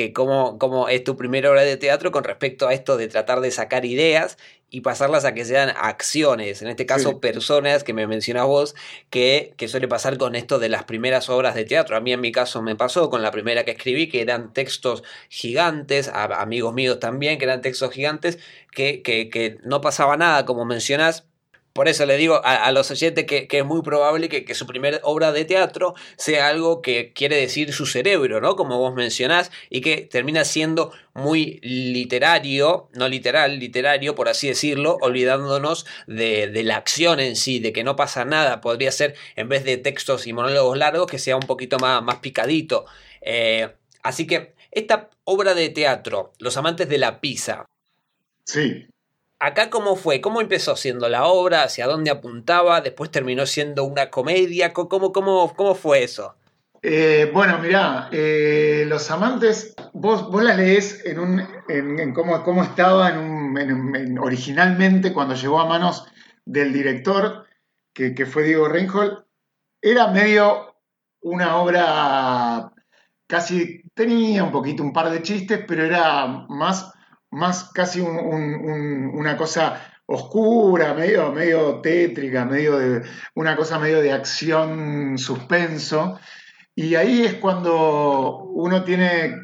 que 0.00 0.12
cómo, 0.14 0.58
cómo, 0.58 0.88
es 0.88 1.04
tu 1.04 1.16
primera 1.16 1.50
obra 1.50 1.62
de 1.62 1.76
teatro 1.76 2.10
con 2.10 2.24
respecto 2.24 2.66
a 2.66 2.72
esto 2.72 2.96
de 2.96 3.08
tratar 3.08 3.40
de 3.40 3.50
sacar 3.50 3.84
ideas 3.84 4.38
y 4.70 4.80
pasarlas 4.80 5.24
a 5.24 5.34
que 5.34 5.44
sean 5.44 5.70
acciones, 5.76 6.62
en 6.62 6.68
este 6.68 6.86
caso 6.86 7.20
personas 7.20 7.84
que 7.84 7.92
me 7.92 8.06
mencionas 8.06 8.46
vos, 8.46 8.74
que, 9.10 9.52
que, 9.56 9.68
suele 9.68 9.88
pasar 9.88 10.16
con 10.16 10.36
esto 10.36 10.58
de 10.58 10.68
las 10.68 10.84
primeras 10.84 11.28
obras 11.28 11.54
de 11.54 11.64
teatro. 11.64 11.96
A 11.96 12.00
mí 12.00 12.12
en 12.12 12.20
mi 12.20 12.32
caso 12.32 12.62
me 12.62 12.76
pasó 12.76 13.10
con 13.10 13.20
la 13.20 13.30
primera 13.30 13.64
que 13.64 13.72
escribí, 13.72 14.08
que 14.08 14.22
eran 14.22 14.52
textos 14.52 15.02
gigantes, 15.28 16.08
a, 16.08 16.24
amigos 16.40 16.72
míos 16.72 17.00
también, 17.00 17.38
que 17.38 17.44
eran 17.44 17.60
textos 17.62 17.92
gigantes, 17.92 18.38
que, 18.70 19.02
que, 19.02 19.28
que 19.28 19.58
no 19.64 19.80
pasaba 19.80 20.16
nada, 20.16 20.46
como 20.46 20.64
mencionás, 20.64 21.26
por 21.80 21.88
eso 21.88 22.04
le 22.04 22.18
digo 22.18 22.42
a, 22.44 22.70
los 22.72 22.90
oyentes 22.90 23.24
que, 23.24 23.48
es 23.50 23.64
muy 23.64 23.80
probable 23.80 24.28
que, 24.28 24.54
su 24.54 24.66
primera 24.66 25.00
obra 25.02 25.32
de 25.32 25.46
teatro 25.46 25.94
sea 26.18 26.48
algo 26.48 26.82
que 26.82 27.14
quiere 27.14 27.36
decir 27.36 27.72
su 27.72 27.86
cerebro, 27.86 28.42
¿no? 28.42 28.54
Como 28.54 28.76
vos 28.76 28.94
mencionás, 28.94 29.50
y 29.70 29.80
que 29.80 30.02
termina 30.02 30.44
siendo 30.44 30.92
muy 31.14 31.58
literario, 31.62 32.90
no 32.92 33.08
literal, 33.08 33.58
literario, 33.58 34.14
por 34.14 34.28
así 34.28 34.48
decirlo, 34.48 34.98
olvidándonos 35.00 35.86
de, 36.06 36.50
la 36.64 36.76
acción 36.76 37.18
en 37.18 37.34
sí, 37.34 37.60
de 37.60 37.72
que 37.72 37.82
no 37.82 37.96
pasa 37.96 38.26
nada. 38.26 38.60
Podría 38.60 38.92
ser, 38.92 39.14
en 39.34 39.48
vez 39.48 39.64
de 39.64 39.78
textos 39.78 40.26
y 40.26 40.34
monólogos 40.34 40.76
largos, 40.76 41.06
que 41.06 41.18
sea 41.18 41.36
un 41.36 41.46
poquito 41.46 41.78
más, 41.78 42.02
más 42.02 42.16
picadito. 42.16 42.84
Eh, 43.22 43.70
así 44.02 44.26
que 44.26 44.52
esta 44.70 45.08
obra 45.24 45.54
de 45.54 45.70
teatro, 45.70 46.34
Los 46.40 46.58
amantes 46.58 46.90
de 46.90 46.98
la 46.98 47.22
pizza. 47.22 47.64
Sí 48.44 48.89
acá 49.40 49.70
cómo 49.70 49.96
fue, 49.96 50.20
cómo 50.20 50.40
empezó 50.40 50.76
siendo 50.76 51.08
la 51.08 51.26
obra, 51.26 51.64
hacia 51.64 51.86
dónde 51.86 52.10
apuntaba, 52.10 52.80
después 52.80 53.10
terminó 53.10 53.46
siendo 53.46 53.84
una 53.84 54.10
comedia, 54.10 54.72
¿cómo, 54.72 55.12
cómo, 55.12 55.52
cómo 55.54 55.74
fue 55.74 56.04
eso? 56.04 56.36
Eh, 56.82 57.30
bueno, 57.34 57.58
mirá, 57.58 58.08
eh, 58.12 58.84
Los 58.86 59.10
Amantes, 59.10 59.74
vos, 59.92 60.30
vos 60.30 60.42
la 60.42 60.54
lees 60.54 61.04
en, 61.04 61.18
un, 61.18 61.46
en, 61.68 62.14
cómo, 62.14 62.42
cómo, 62.42 62.62
estaba 62.62 63.10
en 63.10 64.18
originalmente 64.18 65.12
cuando 65.12 65.34
llegó 65.34 65.60
a 65.60 65.66
manos 65.66 66.06
del 66.44 66.72
director, 66.72 67.46
que, 67.92 68.14
que 68.14 68.24
fue 68.24 68.44
Diego 68.44 68.68
Reinhold, 68.68 69.24
era 69.82 70.08
medio 70.08 70.76
una 71.22 71.56
obra 71.56 72.72
casi, 73.26 73.82
tenía 73.94 74.44
un 74.44 74.50
poquito 74.50 74.82
un 74.82 74.92
par 74.92 75.10
de 75.10 75.22
chistes, 75.22 75.64
pero 75.66 75.84
era 75.84 76.26
más 76.48 76.92
más 77.30 77.70
casi 77.72 78.00
una 78.00 79.36
cosa 79.36 79.80
oscura, 80.06 80.92
medio, 80.94 81.30
medio 81.32 81.80
tétrica, 81.80 82.44
medio 82.44 82.78
de, 82.78 83.02
una 83.34 83.56
cosa 83.56 83.78
medio 83.78 84.00
de 84.00 84.12
acción, 84.12 85.16
suspenso. 85.18 86.18
Y 86.74 86.96
ahí 86.96 87.22
es 87.22 87.34
cuando 87.34 88.42
uno 88.44 88.82
tiene, 88.82 89.36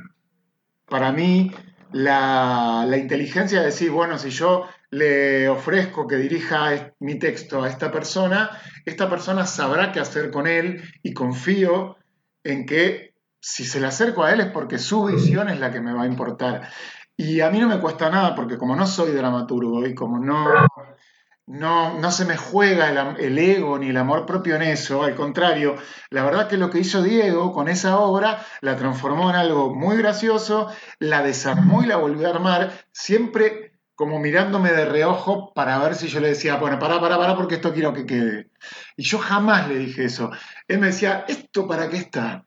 para 0.87 1.13
mí, 1.13 1.53
la, 1.93 2.85
la 2.89 2.97
inteligencia 2.97 3.61
de 3.61 3.67
decir, 3.67 3.91
bueno, 3.93 4.19
si 4.19 4.31
yo 4.31 4.67
le 4.91 5.49
ofrezco 5.49 6.07
que 6.07 6.17
dirija 6.17 6.93
mi 6.99 7.19
texto 7.19 7.63
a 7.63 7.69
esta 7.69 7.93
persona, 7.93 8.51
esta 8.85 9.09
persona 9.09 9.47
sabrá 9.47 9.93
qué 9.93 10.01
hacer 10.01 10.31
con 10.31 10.47
él 10.47 10.83
y 11.03 11.13
confío 11.13 11.97
en 12.43 12.67
que 12.67 13.15
si 13.41 13.65
se 13.65 13.81
le 13.81 13.87
acerco 13.87 14.25
a 14.25 14.33
él 14.33 14.41
es 14.41 14.47
porque 14.49 14.79
su 14.79 15.05
visión 15.05 15.49
es 15.49 15.61
la 15.61 15.71
que 15.71 15.81
me 15.81 15.93
va 15.93 16.03
a 16.03 16.07
importar. 16.07 16.69
Y 17.17 17.41
a 17.41 17.51
mí 17.51 17.59
no 17.61 17.69
me 17.69 17.81
cuesta 17.81 18.11
nada, 18.11 18.35
porque 18.35 18.59
como 18.59 18.77
no 18.77 18.87
soy 18.87 19.13
dramaturgo 19.13 19.87
y 19.87 19.95
como 19.95 20.19
no, 20.19 20.45
no, 21.47 21.99
no 21.99 22.11
se 22.11 22.25
me 22.25 22.37
juega 22.37 23.15
el, 23.19 23.39
ego 23.39 23.79
ni 23.79 23.89
el 23.89 23.97
amor 23.97 24.27
propio 24.27 24.57
en 24.57 24.63
eso, 24.63 25.03
al 25.03 25.15
contrario, 25.15 25.77
la 26.11 26.25
verdad 26.25 26.49
que 26.49 26.57
lo 26.57 26.71
que 26.71 26.81
hizo 26.81 27.03
Diego 27.03 27.53
con 27.53 27.69
esa 27.69 27.99
obra 27.99 28.45
la 28.61 28.77
transformó 28.77 29.31
en 29.31 29.37
algo 29.37 29.75
muy 29.75 29.97
gracioso, 29.97 30.71
la 30.99 31.23
desarmó 31.23 31.83
y 31.83 31.87
la 31.87 31.97
volvió 31.97 32.27
a 32.27 32.31
armar, 32.31 32.73
siempre 32.93 33.73
como 33.95 34.19
mirándome 34.19 34.73
de 34.73 34.85
reojo 34.85 35.55
para 35.55 35.79
ver 35.79 35.95
si 35.95 36.09
yo 36.09 36.21
le 36.21 36.29
decía, 36.29 36.57
bueno, 36.57 36.79
pará, 36.79 37.01
pará, 37.01 37.17
pará, 37.17 37.35
porque 37.35 37.55
esto 37.55 37.73
quiero 37.73 37.95
que 37.95 38.05
quede. 38.05 38.51
Y 38.95 39.05
yo 39.05 39.19
jamás 39.19 39.69
le 39.69 39.79
dije 39.79 40.05
eso. 40.05 40.31
Él 40.69 40.81
me 40.81 40.89
decía, 40.89 41.25
¿esto 41.29 41.67
para 41.67 41.89
qué 41.89 41.97
está? 41.97 42.45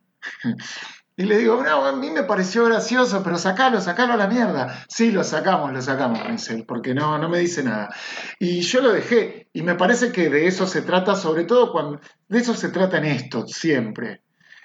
Y 1.19 1.25
le 1.25 1.37
digo, 1.37 1.61
no, 1.61 1.85
a 1.85 1.91
mí 1.91 2.11
me 2.11 2.23
pareció 2.23 2.63
gracioso, 2.63 3.21
pero 3.21 3.37
sacalo, 3.37 3.81
sacalo 3.81 4.13
a 4.13 4.15
la 4.15 4.27
mierda. 4.27 4.85
Sí, 4.87 5.11
lo 5.11 5.25
sacamos, 5.25 5.73
lo 5.73 5.81
sacamos, 5.81 6.21
me 6.23 6.63
porque 6.63 6.93
no, 6.93 7.17
no 7.17 7.27
me 7.27 7.39
dice 7.39 7.61
nada. 7.61 7.93
Y 8.39 8.61
yo 8.61 8.79
lo 8.79 8.93
dejé, 8.93 9.49
y 9.51 9.61
me 9.61 9.75
parece 9.75 10.13
que 10.13 10.29
de 10.29 10.47
eso 10.47 10.65
se 10.65 10.81
trata, 10.81 11.17
sobre 11.17 11.43
todo 11.43 11.73
cuando, 11.73 11.99
de 12.29 12.39
eso 12.39 12.53
se 12.53 12.69
trata 12.69 12.99
en 12.99 13.03
esto, 13.03 13.45
siempre. 13.45 14.21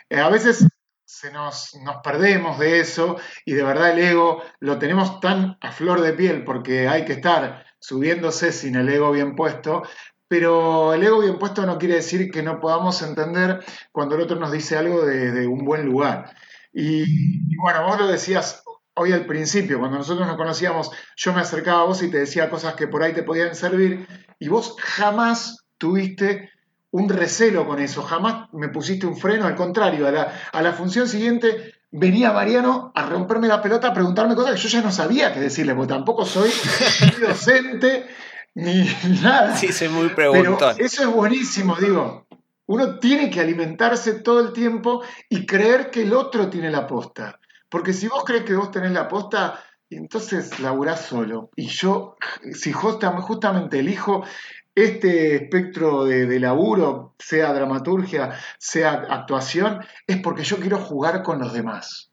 Eh, 0.08 0.20
a 0.20 0.28
veces 0.28 0.64
se 1.04 1.32
nos, 1.32 1.74
nos 1.82 1.96
perdemos 2.04 2.56
de 2.60 2.78
eso, 2.78 3.16
y 3.44 3.54
de 3.54 3.64
verdad 3.64 3.90
el 3.90 3.98
ego 3.98 4.40
lo 4.60 4.78
tenemos 4.78 5.18
tan 5.18 5.58
a 5.60 5.72
flor 5.72 6.02
de 6.02 6.12
piel, 6.12 6.44
porque 6.44 6.86
hay 6.86 7.04
que 7.04 7.14
estar 7.14 7.66
subiéndose 7.80 8.52
sin 8.52 8.76
el 8.76 8.88
ego 8.88 9.10
bien 9.10 9.34
puesto, 9.34 9.82
pero 10.36 10.92
el 10.92 11.00
ego 11.04 11.20
bien 11.20 11.38
puesto 11.38 11.64
no 11.64 11.78
quiere 11.78 11.94
decir 11.94 12.28
que 12.28 12.42
no 12.42 12.58
podamos 12.58 13.00
entender 13.02 13.64
cuando 13.92 14.16
el 14.16 14.22
otro 14.22 14.34
nos 14.34 14.50
dice 14.50 14.76
algo 14.76 15.06
de, 15.06 15.46
un 15.46 15.64
buen 15.64 15.86
lugar. 15.86 16.34
Y, 16.72 17.56
bueno, 17.56 17.86
vos 17.86 18.00
lo 18.00 18.08
decías 18.08 18.64
hoy 18.94 19.12
al 19.12 19.26
principio, 19.26 19.78
cuando 19.78 19.98
nosotros 19.98 20.26
nos 20.26 20.36
conocíamos, 20.36 20.90
yo 21.14 21.32
me 21.32 21.40
acercaba 21.40 21.82
a 21.82 21.84
vos 21.84 22.02
y 22.02 22.10
te 22.10 22.18
decía 22.18 22.50
cosas 22.50 22.74
que 22.74 22.88
por 22.88 23.04
ahí 23.04 23.12
te 23.12 23.22
podían 23.22 23.54
servir, 23.54 24.08
y 24.40 24.48
vos 24.48 24.74
jamás 24.80 25.66
tuviste 25.78 26.50
un 26.90 27.08
recelo 27.08 27.64
con 27.64 27.78
eso, 27.78 28.02
jamás 28.02 28.48
me 28.52 28.70
pusiste 28.70 29.06
un 29.06 29.16
freno, 29.16 29.46
al 29.46 29.54
contrario, 29.54 30.08
a 30.08 30.10
la, 30.10 30.32
a 30.50 30.62
la 30.62 30.72
función 30.72 31.06
siguiente 31.06 31.74
venía 31.92 32.32
Mariano 32.32 32.90
a 32.96 33.06
romperme 33.06 33.46
la 33.46 33.62
pelota, 33.62 33.86
a 33.86 33.94
preguntarme 33.94 34.34
cosas 34.34 34.56
que 34.56 34.62
yo 34.62 34.68
ya 34.68 34.82
no 34.82 34.90
sabía 34.90 35.32
qué 35.32 35.38
decirle, 35.38 35.76
porque 35.76 35.94
tampoco 35.94 36.24
soy 36.24 36.50
docente 37.20 38.08
ni 38.54 38.84
nada. 39.22 39.56
Sí, 39.56 39.72
soy 39.72 39.88
muy 39.88 40.08
preguntón. 40.10 40.74
Pero 40.76 40.86
eso 40.86 41.02
es 41.02 41.08
buenísimo, 41.08 41.76
digo. 41.76 42.26
Uno 42.66 42.98
tiene 42.98 43.28
que 43.28 43.40
alimentarse 43.40 44.20
todo 44.20 44.40
el 44.40 44.52
tiempo 44.52 45.02
y 45.28 45.44
creer 45.44 45.90
que 45.90 46.02
el 46.02 46.14
otro 46.14 46.48
tiene 46.48 46.70
la 46.70 46.86
posta. 46.86 47.38
Porque 47.68 47.92
si 47.92 48.08
vos 48.08 48.24
crees 48.24 48.44
que 48.44 48.54
vos 48.54 48.70
tenés 48.70 48.92
la 48.92 49.08
posta, 49.08 49.62
entonces 49.90 50.58
laburás 50.60 51.04
solo. 51.04 51.50
Y 51.56 51.66
yo, 51.66 52.16
si 52.52 52.72
justamente 52.72 53.80
elijo 53.80 54.24
este 54.74 55.36
espectro 55.36 56.04
de, 56.04 56.40
laburo, 56.40 57.14
sea 57.18 57.52
dramaturgia, 57.52 58.32
sea 58.58 58.92
actuación, 59.08 59.80
es 60.06 60.18
porque 60.18 60.42
yo 60.42 60.58
quiero 60.58 60.78
jugar 60.78 61.22
con 61.22 61.38
los 61.38 61.52
demás. 61.52 62.10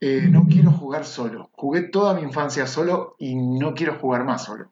Eh, 0.00 0.26
no 0.28 0.46
quiero 0.48 0.72
jugar 0.72 1.04
solo. 1.04 1.50
Jugué 1.52 1.82
toda 1.82 2.14
mi 2.14 2.22
infancia 2.22 2.66
solo 2.66 3.14
y 3.18 3.36
no 3.36 3.74
quiero 3.74 3.98
jugar 4.00 4.24
más 4.24 4.44
solo. 4.44 4.71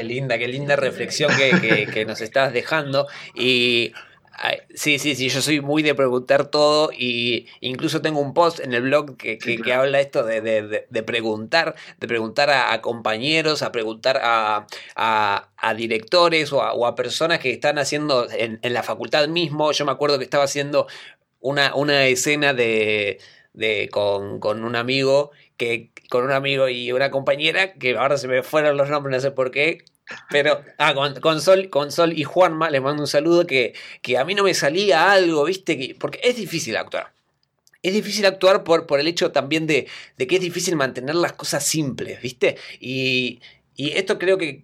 Qué 0.00 0.04
linda, 0.04 0.38
qué 0.38 0.48
linda 0.48 0.76
reflexión 0.76 1.30
que, 1.36 2.04
nos 2.06 2.22
estás 2.22 2.54
dejando. 2.54 3.06
Y 3.34 3.92
Sí, 4.74 4.98
sí, 4.98 5.14
sí, 5.14 5.28
yo 5.28 5.42
soy 5.42 5.60
muy 5.60 5.82
de 5.82 5.94
preguntar 5.94 6.46
todo 6.46 6.90
y 6.90 7.46
incluso 7.60 8.00
tengo 8.00 8.20
un 8.20 8.32
post 8.32 8.60
en 8.60 8.72
el 8.72 8.80
blog 8.84 9.18
que, 9.18 9.38
habla 9.74 10.00
esto 10.00 10.24
de, 10.24 10.86
preguntar, 11.04 11.74
de 11.98 12.08
preguntar 12.08 12.48
a, 12.48 12.80
compañeros, 12.80 13.60
a 13.60 13.72
preguntar 13.72 14.18
a, 14.22 14.66
directores 15.76 16.50
o, 16.54 16.62
a, 16.62 16.94
personas 16.94 17.38
que 17.40 17.52
están 17.52 17.78
haciendo 17.78 18.26
en, 18.30 18.58
la 18.72 18.82
facultad 18.82 19.28
mismo. 19.28 19.72
Yo 19.72 19.84
me 19.84 19.92
acuerdo 19.92 20.16
que 20.16 20.24
estaba 20.24 20.44
haciendo 20.44 20.86
una, 21.40 21.74
una 21.74 22.06
escena 22.06 22.54
de, 22.54 23.18
con, 23.90 24.40
con 24.40 24.64
un 24.64 24.76
amigo 24.76 25.32
que 25.60 25.90
con 26.08 26.24
un 26.24 26.32
amigo 26.32 26.70
y 26.70 26.90
una 26.90 27.10
compañera, 27.10 27.74
que 27.74 27.94
ahora 27.94 28.16
se 28.16 28.28
me 28.28 28.42
fueron 28.42 28.78
los 28.78 28.88
nombres, 28.88 29.14
no 29.14 29.20
sé 29.20 29.30
por 29.30 29.50
qué, 29.50 29.84
pero, 30.30 30.62
ah, 30.78 30.94
con, 30.94 31.42
Sol, 31.42 31.68
con 31.68 31.92
Sol 31.92 32.18
y 32.18 32.24
Juanma, 32.24 32.70
les 32.70 32.80
mando 32.80 33.02
un 33.02 33.06
saludo, 33.06 33.46
que, 33.46 33.74
que 34.00 34.16
a 34.16 34.24
mí 34.24 34.34
no 34.34 34.42
me 34.42 34.54
salía 34.54 35.12
algo, 35.12 35.44
¿viste? 35.44 35.76
Que, 35.76 35.94
porque 35.94 36.18
es 36.22 36.36
difícil 36.36 36.78
actuar. 36.78 37.12
Es 37.82 37.92
difícil 37.92 38.24
actuar 38.24 38.64
por, 38.64 38.86
por 38.86 39.00
el 39.00 39.06
hecho 39.06 39.32
también 39.32 39.66
de, 39.66 39.86
de, 40.16 40.26
que 40.26 40.36
es 40.36 40.40
difícil 40.40 40.76
mantener 40.76 41.14
las 41.14 41.34
cosas 41.34 41.62
simples, 41.62 42.22
¿viste? 42.22 42.56
Y, 42.80 43.40
y 43.76 43.92
esto 43.92 44.18
creo 44.18 44.36
que, 44.36 44.62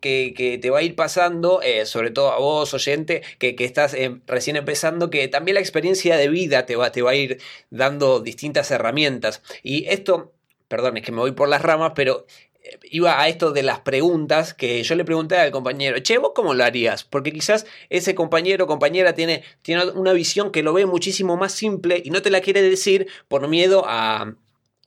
te 0.61 0.71
va 0.71 0.79
a 0.81 0.83
ir 0.83 0.95
pasando, 0.95 1.62
eh, 1.62 1.87
sobre 1.87 2.11
todo 2.11 2.33
a 2.33 2.38
vos, 2.38 2.75
oyente, 2.75 3.23
que, 3.38 3.55
estás 3.59 3.95
eh, 3.95 4.21
recién 4.26 4.57
empezando, 4.57 5.11
que 5.11 5.29
también 5.29 5.55
la 5.55 5.61
experiencia 5.61 6.17
de 6.17 6.29
vida 6.29 6.67
te 6.67 6.76
va, 6.76 6.93
te 6.93 7.03
va 7.03 7.12
a 7.12 7.15
ir 7.15 7.38
dando 7.71 8.21
distintas 8.21 8.71
herramientas. 8.71 9.43
Y 9.62 9.87
esto, 9.88 10.35
perdón, 10.68 10.96
es 10.96 11.04
que 11.04 11.12
me 11.12 11.18
voy 11.18 11.32
por 11.32 11.49
las 11.49 11.62
ramas, 11.62 11.92
pero 11.94 12.26
eh, 12.62 12.78
iba 12.90 13.20
a 13.20 13.28
esto 13.28 13.52
de 13.52 13.62
las 13.62 13.80
preguntas 13.80 14.54
que 14.54 14.82
yo 14.82 14.94
le 14.94 15.04
pregunté 15.04 15.37
al 15.37 15.50
compañero, 15.50 15.99
che, 16.00 16.18
¿vos 16.18 16.32
cómo 16.35 16.54
lo 16.54 16.64
harías? 16.64 17.04
Porque 17.04 17.32
quizás 17.32 17.66
ese 17.90 18.14
compañero 18.14 18.64
o 18.64 18.68
compañera 18.68 19.14
tiene, 19.14 19.44
tiene 19.62 19.85
una 19.90 20.12
visión 20.12 20.52
que 20.52 20.62
lo 20.62 20.73
ve 20.73 20.87
muchísimo 20.87 21.37
más 21.37 21.52
simple 21.52 22.02
y 22.04 22.11
no 22.11 22.23
te 22.23 22.30
la 22.30 22.40
quiere 22.40 22.62
decir 22.62 23.08
por 23.28 23.49
miedo 23.49 23.85
a, 23.87 24.35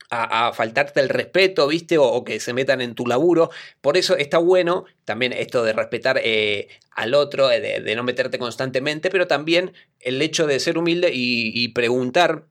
a, 0.10 0.54
faltarte 0.54 1.00
el 1.00 1.10
respeto, 1.10 1.68
¿viste? 1.68 1.98
O, 1.98 2.24
que 2.24 2.40
se 2.40 2.54
metan 2.54 2.82
en 2.82 2.96
tu 2.96 3.06
laburo. 3.06 3.50
Por 3.82 3.98
eso 3.98 4.18
está 4.18 4.38
bueno 4.38 4.86
también 5.06 5.34
esto 5.34 5.64
de 5.64 5.74
respetar 5.74 6.20
eh, 6.24 6.68
al 6.92 7.14
otro, 7.14 7.52
eh, 7.52 7.82
de, 7.82 7.96
no 7.96 8.04
meterte 8.04 8.40
constantemente, 8.40 9.10
pero 9.10 9.28
también 9.28 9.74
el 10.00 10.22
hecho 10.22 10.48
de 10.48 10.60
ser 10.60 10.78
humilde 10.78 11.12
y, 11.14 11.68
preguntar. 11.70 12.46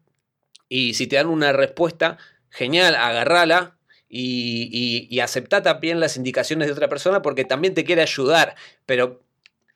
Y 0.68 0.94
si 0.94 1.06
te 1.06 1.16
dan 1.16 1.28
una 1.28 1.52
respuesta, 1.52 2.18
genial, 2.50 2.94
agarrala, 2.94 3.78
y, 4.08 5.06
y, 5.10 5.20
acepta 5.20 5.62
también 5.62 6.00
las 6.00 6.16
indicaciones 6.16 6.66
de 6.66 6.72
otra 6.72 6.88
persona 6.88 7.20
porque 7.20 7.44
también 7.44 7.74
te 7.74 7.84
quiere 7.84 8.02
ayudar. 8.02 8.56
Pero 8.86 9.22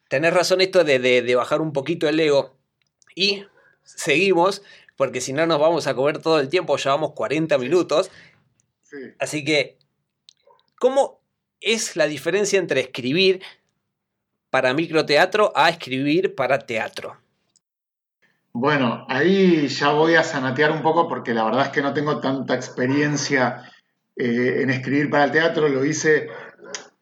tenés 0.09 0.33
razón 0.33 0.61
esto 0.63 0.85
de, 0.85 0.99
de, 0.99 1.35
bajar 1.35 1.61
un 1.61 1.73
poquito 1.73 2.09
el 2.09 2.19
ego. 2.19 2.57
Y 3.15 3.45
seguimos 3.85 4.63
porque 4.97 5.21
si 5.21 5.33
no 5.33 5.47
nos 5.47 5.59
vamos 5.59 5.87
a 5.87 5.95
comer 5.95 6.19
todo 6.19 6.41
el 6.41 6.49
tiempo, 6.49 6.77
llevamos 6.77 7.13
40 7.13 7.59
minutos. 7.59 8.11
Así 9.19 9.45
que, 9.45 9.79
¿cómo 10.79 11.21
es 11.61 11.97
la 11.97 12.07
diferencia 12.07 12.59
entre 12.59 12.81
escribir 12.81 13.43
para 14.51 14.75
microteatro 14.75 15.53
a 15.55 15.69
escribir 15.69 16.35
para 16.35 16.59
teatro? 16.59 17.19
Bueno, 18.55 19.07
ahí 19.09 19.67
ya 19.69 19.93
voy 19.93 20.15
a 20.15 20.23
sanatear 20.23 20.73
un 20.73 20.83
poco 20.83 21.09
porque 21.09 21.33
la 21.33 21.45
verdad 21.45 21.67
es 21.67 21.69
que 21.71 21.83
no 21.83 21.95
tengo 21.95 22.21
tanta 22.21 22.55
experiencia 22.55 23.63
eh, 24.15 24.61
en 24.63 24.71
escribir 24.71 25.09
para 25.09 25.25
el 25.25 25.33
teatro. 25.33 25.69
Lo 25.69 25.85
hice, 25.85 26.29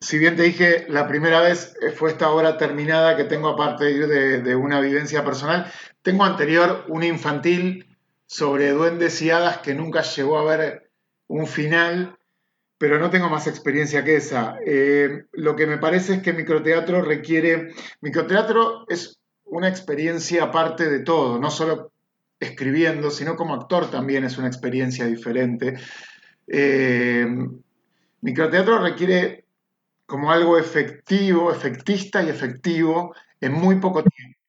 si 0.00 0.18
bien 0.18 0.36
te 0.36 0.44
dije, 0.44 0.86
la 0.88 1.08
primera 1.08 1.40
vez 1.40 1.74
fue 1.96 2.10
esta 2.10 2.30
obra 2.30 2.56
terminada 2.56 3.16
que 3.16 3.24
tengo 3.24 3.48
aparte 3.48 3.84
de, 3.84 4.42
de 4.42 4.56
una 4.56 4.80
vivencia 4.80 5.24
personal, 5.24 5.70
tengo 6.02 6.24
anterior 6.24 6.84
una 6.88 7.06
infantil 7.06 7.86
sobre 8.26 8.70
duendes 8.70 9.20
y 9.22 9.30
hadas 9.30 9.58
que 9.58 9.74
nunca 9.74 10.02
llegó 10.02 10.38
a 10.38 10.44
ver 10.44 10.90
un 11.26 11.46
final, 11.46 12.16
pero 12.78 12.98
no 12.98 13.10
tengo 13.10 13.28
más 13.28 13.46
experiencia 13.46 14.04
que 14.04 14.16
esa. 14.16 14.56
Eh, 14.64 15.26
lo 15.32 15.56
que 15.56 15.66
me 15.66 15.78
parece 15.78 16.14
es 16.14 16.22
que 16.22 16.32
microteatro 16.32 17.02
requiere, 17.02 17.74
microteatro 18.00 18.86
es 18.88 19.19
una 19.50 19.68
experiencia 19.68 20.44
aparte 20.44 20.88
de 20.88 21.00
todo, 21.00 21.38
no 21.38 21.50
solo 21.50 21.92
escribiendo, 22.38 23.10
sino 23.10 23.36
como 23.36 23.54
actor 23.54 23.90
también 23.90 24.24
es 24.24 24.38
una 24.38 24.46
experiencia 24.46 25.06
diferente. 25.06 25.78
Eh, 26.46 27.26
microteatro 28.22 28.78
requiere 28.78 29.44
como 30.06 30.32
algo 30.32 30.58
efectivo, 30.58 31.52
efectista 31.52 32.22
y 32.22 32.28
efectivo 32.28 33.14
en 33.40 33.52
muy 33.52 33.76
poco 33.76 34.02
tiempo 34.02 34.40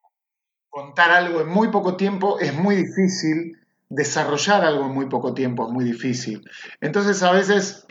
contar 0.71 1.11
algo 1.11 1.41
en 1.41 1.49
muy 1.49 1.67
poco 1.67 1.97
tiempo 1.97 2.39
es 2.39 2.53
muy 2.53 2.77
difícil, 2.77 3.57
desarrollar 3.89 4.63
algo 4.63 4.85
en 4.85 4.93
muy 4.93 5.05
poco 5.07 5.33
tiempo 5.33 5.67
es 5.67 5.73
muy 5.73 5.83
difícil. 5.83 6.41
Entonces 6.79 7.21
a 7.23 7.31
veces, 7.33 7.85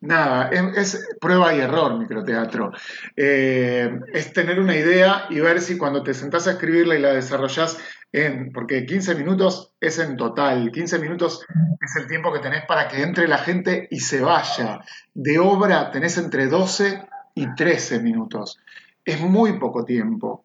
nada, 0.00 0.50
es, 0.50 1.08
prueba 1.20 1.54
y 1.54 1.60
error 1.60 1.98
microteatro. 1.98 2.72
Eh, 3.16 3.90
es 4.12 4.32
tener 4.32 4.60
una 4.60 4.76
idea 4.76 5.26
y 5.30 5.40
ver 5.40 5.60
si 5.60 5.76
cuando 5.76 6.02
te 6.02 6.14
sentás 6.14 6.46
a 6.46 6.52
escribirla 6.52 6.96
y 6.96 7.00
la 7.00 7.12
desarrollás 7.12 7.78
en, 8.12 8.52
porque 8.52 8.86
15 8.86 9.14
minutos 9.14 9.72
es 9.80 9.98
en 9.98 10.16
total, 10.16 10.70
15 10.70 10.98
minutos 10.98 11.44
es 11.80 11.96
el 11.96 12.06
tiempo 12.06 12.32
que 12.32 12.38
tenés 12.38 12.64
para 12.66 12.88
que 12.88 13.02
entre 13.02 13.28
la 13.28 13.38
gente 13.38 13.88
y 13.90 14.00
se 14.00 14.20
vaya. 14.20 14.80
De 15.14 15.38
obra 15.38 15.90
tenés 15.90 16.18
entre 16.18 16.46
12 16.46 17.02
y 17.34 17.54
13 17.54 18.00
minutos. 18.00 18.58
Es 19.04 19.20
muy 19.20 19.58
poco 19.58 19.84
tiempo. 19.84 20.44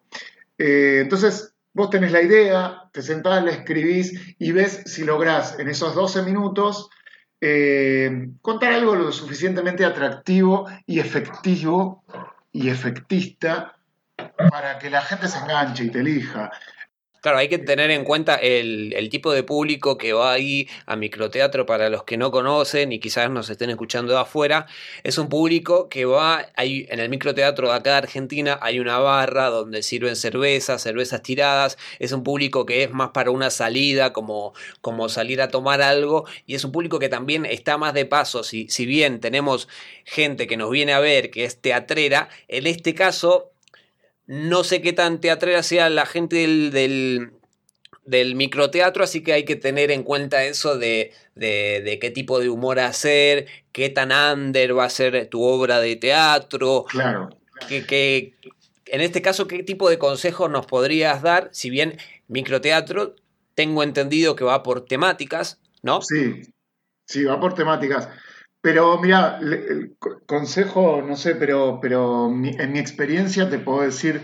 Eh, 0.58 1.00
entonces, 1.02 1.54
vos 1.72 1.90
tenés 1.90 2.12
la 2.12 2.22
idea, 2.22 2.82
te 2.92 3.02
sentás, 3.02 3.42
la 3.42 3.50
escribís 3.50 4.36
y 4.38 4.52
ves 4.52 4.82
si 4.86 5.04
lográs 5.04 5.58
en 5.58 5.68
esos 5.68 5.94
12 5.94 6.22
minutos 6.22 6.90
eh, 7.44 8.28
contar 8.40 8.72
algo 8.72 8.94
lo 8.94 9.10
suficientemente 9.10 9.84
atractivo 9.84 10.68
y 10.86 11.00
efectivo 11.00 12.04
y 12.52 12.68
efectista 12.68 13.74
para 14.48 14.78
que 14.78 14.88
la 14.88 15.00
gente 15.00 15.26
se 15.26 15.38
enganche 15.38 15.84
y 15.84 15.90
te 15.90 15.98
elija. 15.98 16.52
Claro, 17.22 17.38
hay 17.38 17.48
que 17.48 17.58
tener 17.58 17.92
en 17.92 18.02
cuenta 18.02 18.34
el, 18.34 19.08
tipo 19.08 19.32
de 19.32 19.44
público 19.44 19.96
que 19.96 20.12
va 20.12 20.32
ahí 20.32 20.68
a 20.86 20.96
microteatro 20.96 21.66
para 21.66 21.88
los 21.88 22.02
que 22.02 22.16
no 22.16 22.32
conocen 22.32 22.90
y 22.90 22.98
quizás 22.98 23.30
nos 23.30 23.48
estén 23.48 23.70
escuchando 23.70 24.12
de 24.12 24.18
afuera. 24.18 24.66
Es 25.04 25.18
un 25.18 25.28
público 25.28 25.88
que 25.88 26.04
va, 26.04 26.48
ahí 26.56 26.84
en 26.90 26.98
el 26.98 27.08
microteatro 27.10 27.68
de 27.68 27.74
acá 27.74 27.90
de 27.90 27.96
Argentina 27.98 28.58
hay 28.60 28.80
una 28.80 28.98
barra 28.98 29.50
donde 29.50 29.84
sirven 29.84 30.16
cervezas, 30.16 30.82
cervezas 30.82 31.22
tiradas. 31.22 31.78
Es 32.00 32.10
un 32.10 32.24
público 32.24 32.66
que 32.66 32.82
es 32.82 32.90
más 32.90 33.10
para 33.10 33.30
una 33.30 33.50
salida, 33.50 34.12
como, 34.12 34.52
como 34.80 35.08
salir 35.08 35.40
a 35.42 35.48
tomar 35.48 35.80
algo. 35.80 36.24
Y 36.46 36.56
es 36.56 36.64
un 36.64 36.72
público 36.72 36.98
que 36.98 37.08
también 37.08 37.46
está 37.46 37.78
más 37.78 37.94
de 37.94 38.04
paso. 38.04 38.42
Si, 38.42 38.66
si 38.68 38.84
bien 38.84 39.20
tenemos 39.20 39.68
gente 40.04 40.48
que 40.48 40.56
nos 40.56 40.70
viene 40.70 40.92
a 40.92 40.98
ver 40.98 41.30
que 41.30 41.44
es 41.44 41.60
teatrera, 41.60 42.28
en 42.48 42.66
este 42.66 42.96
caso 42.96 43.51
no 44.32 44.64
sé 44.64 44.80
qué 44.80 44.94
tan 44.94 45.20
teatrera 45.20 45.62
sea 45.62 45.90
la 45.90 46.06
gente 46.06 46.36
del, 46.36 47.32
del, 48.06 48.34
microteatro, 48.34 49.04
así 49.04 49.22
que 49.22 49.34
hay 49.34 49.44
que 49.44 49.56
tener 49.56 49.90
en 49.90 50.04
cuenta 50.04 50.42
eso 50.44 50.78
de, 50.78 51.12
de, 51.34 51.98
qué 52.00 52.10
tipo 52.10 52.40
de 52.40 52.48
humor 52.48 52.80
hacer, 52.80 53.46
qué 53.72 53.90
tan 53.90 54.10
under 54.10 54.74
va 54.78 54.86
a 54.86 54.90
ser 54.90 55.28
tu 55.28 55.42
obra 55.42 55.80
de 55.80 55.96
teatro. 55.96 56.86
Claro. 56.88 57.28
Que, 57.68 58.32
en 58.86 59.00
este 59.02 59.20
caso, 59.20 59.46
¿qué 59.46 59.62
tipo 59.62 59.90
de 59.90 59.98
consejos 59.98 60.50
nos 60.50 60.64
podrías 60.64 61.20
dar? 61.20 61.50
Si 61.52 61.68
bien 61.68 61.98
microteatro, 62.28 63.16
tengo 63.54 63.82
entendido 63.82 64.34
que 64.34 64.44
va 64.44 64.62
por 64.62 64.86
temáticas, 64.86 65.60
¿no? 65.82 66.00
Sí, 66.00 66.40
sí, 67.04 67.24
va 67.24 67.38
por 67.38 67.52
temáticas. 67.52 68.08
Pero 68.62 68.98
mira, 68.98 69.38
el 69.40 69.96
consejo, 70.26 71.02
no 71.02 71.16
sé, 71.16 71.34
pero, 71.34 71.80
pero 71.82 72.28
en 72.28 72.72
mi 72.72 72.78
experiencia 72.78 73.50
te 73.50 73.58
puedo 73.58 73.82
decir 73.82 74.22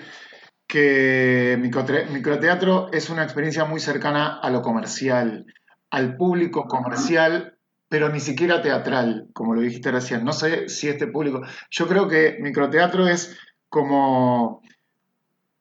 que 0.68 1.58
microteatro 1.58 2.90
es 2.92 3.10
una 3.10 3.24
experiencia 3.24 3.64
muy 3.64 3.80
cercana 3.80 4.38
a 4.38 4.50
lo 4.50 4.62
comercial, 4.62 5.46
al 5.90 6.16
público 6.16 6.66
comercial, 6.68 7.58
pero 7.88 8.10
ni 8.10 8.20
siquiera 8.20 8.60
teatral, 8.60 9.28
como 9.32 9.54
lo 9.54 9.62
dijiste 9.62 9.90
recién. 9.90 10.24
No 10.24 10.34
sé 10.34 10.68
si 10.68 10.88
este 10.88 11.06
público. 11.06 11.40
Yo 11.70 11.88
creo 11.88 12.06
que 12.06 12.36
microteatro 12.40 13.08
es 13.08 13.36
como, 13.70 14.62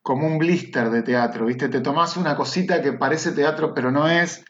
como 0.01 0.27
un 0.27 0.37
blister 0.37 0.89
de 0.89 1.03
teatro, 1.03 1.45
¿viste? 1.45 1.69
Te 1.69 1.79
tomás 1.79 2.17
una 2.17 2.35
cosita 2.35 2.81
que 2.81 2.93
parece 2.93 3.31
teatro, 3.31 3.73
pero 3.73 3.91
no 3.91 4.07
es. 4.09 4.43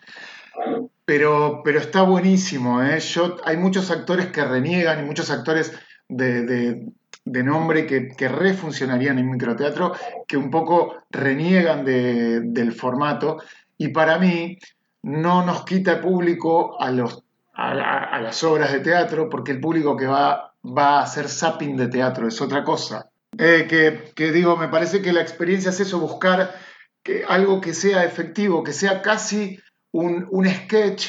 Pero, 1.08 1.62
pero 1.64 1.80
está 1.80 2.02
buenísimo, 2.02 2.84
¿eh? 2.84 3.00
Hay 3.46 3.56
muchos 3.56 3.92
actores 3.92 4.28
que 4.28 4.44
reniegan 4.44 5.00
y 5.00 5.06
muchos 5.06 5.32
actores 5.32 5.72
de, 6.10 6.86
nombre 7.24 7.86
que, 7.86 8.10
que 8.10 8.28
refuncionarían 8.28 9.18
en 9.18 9.32
microteatro, 9.32 9.94
que 10.28 10.36
un 10.36 10.52
poco 10.52 10.98
reniegan 11.10 11.86
del 11.86 12.74
formato. 12.74 13.38
Y 13.78 13.88
para 13.88 14.20
mí 14.20 14.58
no 15.04 15.46
nos 15.46 15.64
quita 15.64 16.02
público 16.02 16.78
a, 16.78 16.92
los, 16.92 17.24
a, 17.54 18.20
las 18.20 18.44
obras 18.44 18.74
de 18.74 18.82
teatro, 18.82 19.30
porque 19.30 19.54
el 19.54 19.62
público 19.62 19.96
que 19.96 20.08
va, 20.08 20.54
va 20.66 21.00
a 21.00 21.04
hacer 21.04 21.30
zapping 21.30 21.78
de 21.78 21.88
teatro 21.88 22.28
es 22.28 22.42
otra 22.42 22.66
cosa. 22.66 23.10
Eh, 23.38 23.66
que, 23.70 24.12
que, 24.14 24.34
digo, 24.34 24.58
me 24.58 24.68
parece 24.68 25.02
que 25.02 25.14
la 25.14 25.22
experiencia 25.22 25.70
es 25.70 25.80
eso, 25.80 26.02
buscar 26.02 26.54
que, 27.02 27.24
algo 27.26 27.62
que 27.62 27.74
sea 27.74 28.04
efectivo, 28.04 28.62
que 28.62 28.74
sea 28.74 29.02
casi 29.02 29.58
un, 30.02 30.48
sketch, 30.48 31.08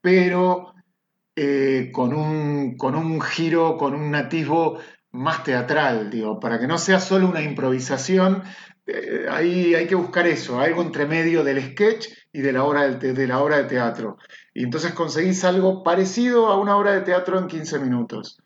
pero 0.00 0.74
eh, 1.36 1.90
con, 1.92 2.14
un, 2.14 2.76
con 2.76 2.94
un 2.94 3.20
giro, 3.20 3.76
con 3.76 3.94
un 3.94 4.10
nativo 4.10 4.78
más 5.12 5.44
teatral, 5.44 6.10
digo, 6.10 6.40
para 6.40 6.58
que 6.58 6.66
no 6.66 6.78
sea 6.78 7.00
solo 7.00 7.28
una 7.28 7.42
improvisación, 7.42 8.42
eh, 8.86 9.26
ahí 9.30 9.74
hay 9.74 9.86
que 9.86 9.94
buscar 9.94 10.26
eso, 10.26 10.60
algo 10.60 10.82
entre 10.82 11.06
medio 11.06 11.44
del 11.44 11.62
sketch 11.72 12.08
y 12.32 12.40
de 12.40 12.52
la, 12.52 12.64
obra 12.64 12.88
de, 12.88 13.12
de 13.12 13.26
la 13.26 13.40
obra 13.40 13.58
de 13.58 13.64
teatro. 13.64 14.18
Y 14.52 14.64
entonces 14.64 14.92
conseguís 14.92 15.44
algo 15.44 15.82
parecido 15.82 16.46
a 16.48 16.58
una 16.58 16.76
obra 16.76 16.92
de 16.92 17.02
teatro 17.02 17.38
en 17.38 17.46
15 17.46 17.78
minutos. 17.78 18.38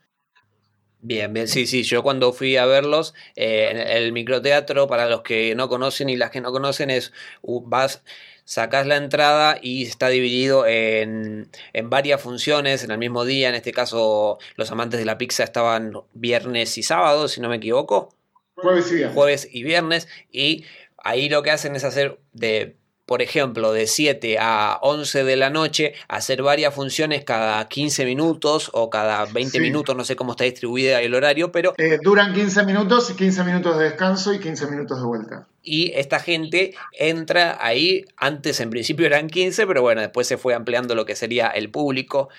Bien, 1.01 1.33
bien, 1.33 1.47
sí, 1.47 1.67
sí, 1.67 1.85
yo 1.85 2.03
cuando 2.03 2.33
fui 2.33 2.57
a 2.57 2.67
verlos, 2.67 3.15
eh, 3.37 3.85
el 3.97 4.13
microteatro, 4.13 4.89
para 4.89 5.09
los 5.09 5.23
que 5.23 5.55
no 5.55 5.69
conocen 5.69 6.09
y 6.09 6.17
las 6.17 6.31
que 6.31 6.41
no 6.41 6.51
conocen, 6.51 6.91
es, 6.91 7.13
vas, 7.43 8.03
sacás 8.49 8.87
la 8.87 8.97
entrada 8.97 9.59
y 9.61 9.83
está 9.83 10.09
dividido 10.09 10.67
en, 10.67 11.51
en, 11.75 11.91
varias 11.91 12.23
funciones 12.23 12.83
en 12.83 12.91
el 12.91 12.97
mismo 12.97 13.27
día. 13.27 13.51
En 13.51 13.55
este 13.55 13.73
caso, 13.73 14.39
los 14.57 14.71
amantes 14.71 14.99
de 14.99 15.05
la 15.05 15.19
pizza 15.19 15.45
estaban 15.45 15.93
viernes 16.15 16.79
y 16.79 16.83
sábado, 16.83 17.29
si 17.29 17.43
no 17.43 17.51
me 17.51 17.57
equivoco. 17.57 18.09
Jueves 18.55 18.91
y 18.91 18.95
viernes. 18.95 19.15
Jueves 19.15 19.49
y 19.53 19.63
viernes. 19.65 20.09
Y 20.33 20.65
ahí 20.97 21.29
lo 21.29 21.43
que 21.43 21.51
hacen 21.51 21.77
es 21.77 21.85
hacer 21.85 22.21
de 22.33 22.79
por 23.05 23.23
ejemplo, 23.23 23.73
de 23.73 23.87
7 23.87 24.37
a 24.39 24.79
11 24.83 25.25
de 25.25 25.37
la 25.37 25.49
noche, 25.49 25.95
hacer 26.09 26.43
varias 26.43 26.75
funciones 26.75 27.25
cada 27.25 27.67
15 27.67 28.05
minutos 28.05 28.71
o 28.75 28.91
cada 28.91 29.25
20 29.25 29.61
minutos, 29.61 29.97
no 29.97 30.05
sé 30.05 30.15
cómo 30.15 30.33
está 30.33 30.45
distribuida 30.45 31.01
el 31.01 31.15
horario, 31.15 31.51
pero... 31.51 31.73
Eh, 31.79 31.99
duran 32.03 32.35
15 32.35 32.65
minutos, 32.65 33.11
15 33.13 33.45
minutos 33.45 33.79
de 33.79 33.85
descanso 33.85 34.35
y 34.35 34.41
15 34.41 34.67
minutos 34.67 35.01
de 35.01 35.07
vuelta. 35.07 35.49
Y 35.71 35.93
esta 35.95 36.19
gente 36.19 36.73
entra 36.99 37.59
ahí, 37.61 38.07
antes 38.17 38.59
en 38.61 38.71
principio 38.71 39.05
eran 39.05 39.29
15, 39.29 39.67
pero 39.67 39.83
bueno, 39.83 40.01
después 40.01 40.27
se 40.27 40.39
fue 40.39 40.55
ampliando 40.55 40.95
lo 40.95 41.05
que 41.05 41.15
sería 41.15 41.49
el 41.49 41.69
público 41.69 42.31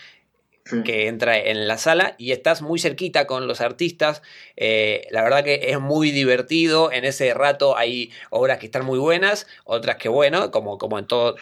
que 0.84 1.08
entra 1.08 1.38
en 1.38 1.67
la 1.67 1.77
sala 1.77 2.15
y 2.17 2.32
estás 2.32 2.62
muy 2.62 2.79
cerquita 2.79 3.27
con 3.27 3.47
los 3.47 3.62
artistas. 3.62 4.21
Eh, 4.55 5.08
la 5.12 5.23
verdad 5.23 5.43
que 5.43 5.71
es 5.71 5.79
muy 5.79 6.12
divertido. 6.12 6.91
En 6.91 7.05
ese 7.05 7.34
rato 7.34 7.77
hay 7.77 8.12
obras 8.29 8.60
que 8.60 8.65
están 8.67 8.86
muy 8.86 8.99
buenas, 8.99 9.47
otras 9.63 9.97
que, 9.97 10.10
bueno, 10.10 10.51
como, 10.51 10.77
como 10.77 10.99
en, 10.99 11.08
todo, 11.08 11.36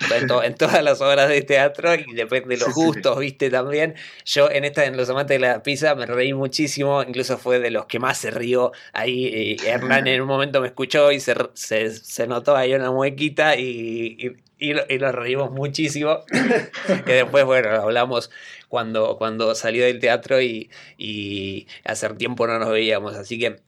en, 0.43 0.55
todas 0.55 0.83
las 0.83 1.01
obras 1.01 1.29
de 1.29 1.41
teatro 1.41 1.95
y 1.95 2.13
depende 2.13 2.57
de 2.57 2.65
los 2.65 2.73
gustos, 2.73 3.19
viste 3.19 3.49
también. 3.49 3.95
Yo 4.25 4.49
en 4.49 4.65
esta, 4.65 4.85
en 4.85 4.97
Los 4.97 5.09
Amantes 5.09 5.39
de 5.39 5.47
la 5.47 5.63
Pizza, 5.63 5.95
me 5.95 6.05
reí 6.05 6.33
muchísimo, 6.33 7.03
incluso 7.03 7.37
fue 7.37 7.59
de 7.59 7.71
los 7.71 7.85
que 7.85 7.99
más 7.99 8.17
se 8.17 8.31
rió. 8.31 8.71
Ahí 8.93 9.57
Hernán 9.65 10.07
en 10.07 10.21
un 10.21 10.27
momento 10.27 10.61
me 10.61 10.67
escuchó 10.67 11.11
y 11.11 11.19
se, 11.19 11.35
se, 11.53 12.27
notó 12.27 12.55
ahí 12.55 12.73
una 12.73 12.91
muequita 12.91 13.55
y, 13.55 14.17
y, 14.19 14.46
y, 14.59 14.73
nos 14.73 15.13
reímos 15.13 15.51
muchísimo. 15.51 16.19
que 17.05 17.13
después, 17.13 17.45
bueno, 17.45 17.69
hablamos 17.69 18.31
cuando, 18.67 19.17
cuando 19.17 19.55
salió 19.55 19.85
del 19.85 19.99
teatro 19.99 20.41
y, 20.41 20.69
y 20.97 21.67
hace 21.83 22.09
tiempo 22.15 22.47
no 22.47 22.59
nos 22.59 22.71
veíamos. 22.71 23.15
Así 23.15 23.39
que 23.39 23.61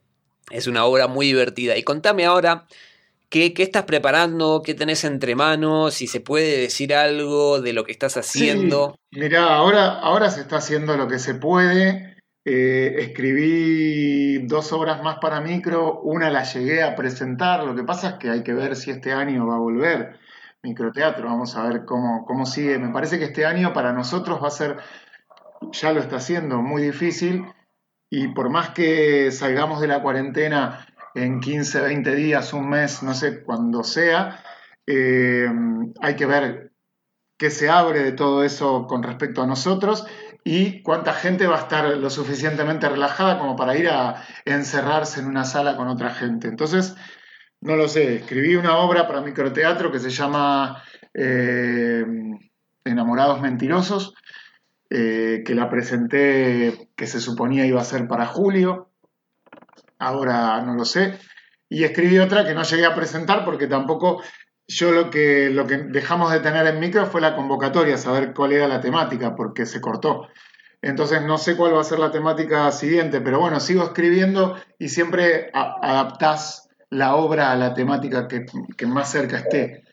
es 0.52 0.67
una 0.67 0.86
obra 0.86 1.08
muy 1.08 1.28
divertida. 1.28 1.78
Y 1.78 1.84
contame 1.84 2.25
ahora. 2.25 2.65
¿Qué, 3.30 3.54
¿Qué, 3.54 3.62
estás 3.62 3.84
preparando? 3.84 4.63
¿Qué 4.65 4.73
tenés 4.73 5.04
entre 5.04 5.36
manos? 5.36 5.93
Si 5.93 6.08
se 6.08 6.19
puede 6.19 6.62
decir 6.62 6.95
algo 6.95 7.62
de 7.62 7.73
lo 7.73 7.84
que 7.84 7.91
estás 7.91 8.17
haciendo. 8.17 8.97
Sí, 9.12 9.19
mirá, 9.19 9.54
ahora, 9.54 9.99
ahora 9.99 10.32
se 10.32 10.41
está 10.41 10.58
haciendo 10.58 10.97
lo 10.97 11.08
que 11.08 11.19
se 11.19 11.36
puede. 11.36 12.17
Eh, 12.43 12.95
escribí 12.97 14.39
dos 14.47 14.73
obras 14.73 15.04
más 15.04 15.19
para 15.19 15.41
micro, 15.41 15.99
una 16.02 16.32
la 16.32 16.43
llegué 16.43 16.82
a 16.82 16.95
presentar, 16.95 17.63
lo 17.63 17.75
que 17.75 17.84
pasa 17.84 18.12
es 18.12 18.15
que 18.15 18.30
hay 18.32 18.41
que 18.41 18.54
ver 18.54 18.75
si 18.75 18.89
este 18.89 19.12
año 19.12 19.45
va 19.45 19.58
a 19.58 19.60
volver 19.60 20.17
microteatro, 20.63 21.28
vamos 21.28 21.56
a 21.56 21.67
ver 21.67 21.86
cómo, 21.86 22.26
cómo 22.26 22.45
sigue. 22.45 22.78
Me 22.80 22.93
parece 22.93 23.17
que 23.17 23.26
este 23.26 23.45
año 23.45 23.74
para 23.74 23.93
nosotros 23.93 24.41
va 24.43 24.48
a 24.48 24.52
ser, 24.52 24.78
ya 25.72 25.93
lo 25.93 26.00
está 26.00 26.17
haciendo, 26.17 26.62
muy 26.62 26.82
difícil 26.82 27.45
y 28.10 28.30
por 28.30 28.50
más 28.50 28.69
que 28.72 29.32
salgamos 29.32 29.82
de 29.82 29.88
la 29.88 30.02
cuarentena 30.02 30.88
en 31.15 31.39
15, 31.39 31.82
20 31.82 32.15
días, 32.15 32.54
un 32.54 32.69
mes, 32.69 33.04
no 33.04 33.13
sé, 33.13 33.43
cuando 33.43 33.84
sea, 33.84 34.43
eh, 34.88 35.50
hay 36.02 36.15
que 36.15 36.26
ver 36.26 36.72
qué 37.38 37.50
se 37.50 37.69
abre 37.69 38.04
de 38.04 38.12
todo 38.12 38.43
eso 38.43 38.86
con 38.88 39.04
respecto 39.04 39.41
a 39.41 39.48
nosotros 39.48 40.06
y 40.43 40.82
cuánta 40.82 41.13
gente 41.13 41.48
va 41.48 41.58
a 41.58 41.62
estar 41.62 41.86
lo 41.86 42.10
suficientemente 42.10 42.89
relajada 42.89 43.39
como 43.39 43.56
para 43.56 43.78
ir 43.78 43.89
a 43.89 44.24
encerrarse 44.45 45.19
en 45.19 45.28
una 45.28 45.45
sala 45.45 45.78
con 45.78 45.88
otra 45.88 46.10
gente. 46.12 46.48
Entonces, 46.48 46.95
no 47.62 47.76
lo 47.76 47.88
sé, 47.88 48.15
escribí 48.17 48.56
una 48.56 48.78
obra 48.78 49.08
para 49.08 49.22
microteatro 49.22 49.91
que 49.91 50.00
se 50.00 50.10
llama 50.10 50.84
eh, 51.13 52.06
Enamorados 52.86 53.41
Mentirosos, 53.41 54.13
eh, 54.89 55.43
que 55.45 55.56
la 55.56 55.69
presenté, 55.69 56.89
que 56.95 57.08
se 57.08 57.19
suponía 57.19 57.65
iba 57.65 57.82
a 57.82 57.86
ser 57.86 58.08
para 58.08 58.26
julio, 58.26 58.89
ahora 59.98 60.62
no 60.62 60.74
lo 60.74 60.86
sé, 60.86 61.19
y 61.67 61.84
escribí 61.84 62.17
otra 62.19 62.45
que 62.45 62.54
no 62.54 62.63
llegué 62.63 62.86
a 62.86 62.95
presentar 62.95 63.43
porque 63.43 63.67
tampoco 63.67 64.24
yo 64.67 64.91
lo 64.91 65.10
que, 65.10 65.50
lo 65.50 65.67
que 65.67 65.78
dejamos 65.78 66.32
de 66.32 66.39
tener 66.39 66.65
en 66.67 66.80
micro 66.80 67.06
fue 67.08 67.22
la 67.22 67.36
convocatoria, 67.36 67.98
saber 67.98 68.34
cuál 68.34 68.54
era 68.54 68.67
la 68.67 68.80
temática, 68.80 69.36
porque 69.36 69.65
se 69.65 69.82
cortó. 69.82 70.28
Entonces 70.82 71.22
no 71.24 71.38
sé 71.38 71.58
cuál 71.58 71.76
va 71.76 71.82
a 71.82 71.84
ser 71.84 72.00
la 72.00 72.12
temática 72.12 72.72
siguiente, 72.72 73.19
pero 73.19 73.39
bueno, 73.39 73.60
sigo 73.60 73.84
escribiendo 73.84 74.56
y 74.78 74.89
siempre 74.89 75.52
adaptás 75.54 76.68
la 76.89 77.15
obra 77.15 77.52
a 77.52 77.56
la 77.56 77.73
temática 77.73 78.28
que, 78.28 78.86
más 78.86 79.12
cerca 79.12 79.38
esté. 79.38 79.84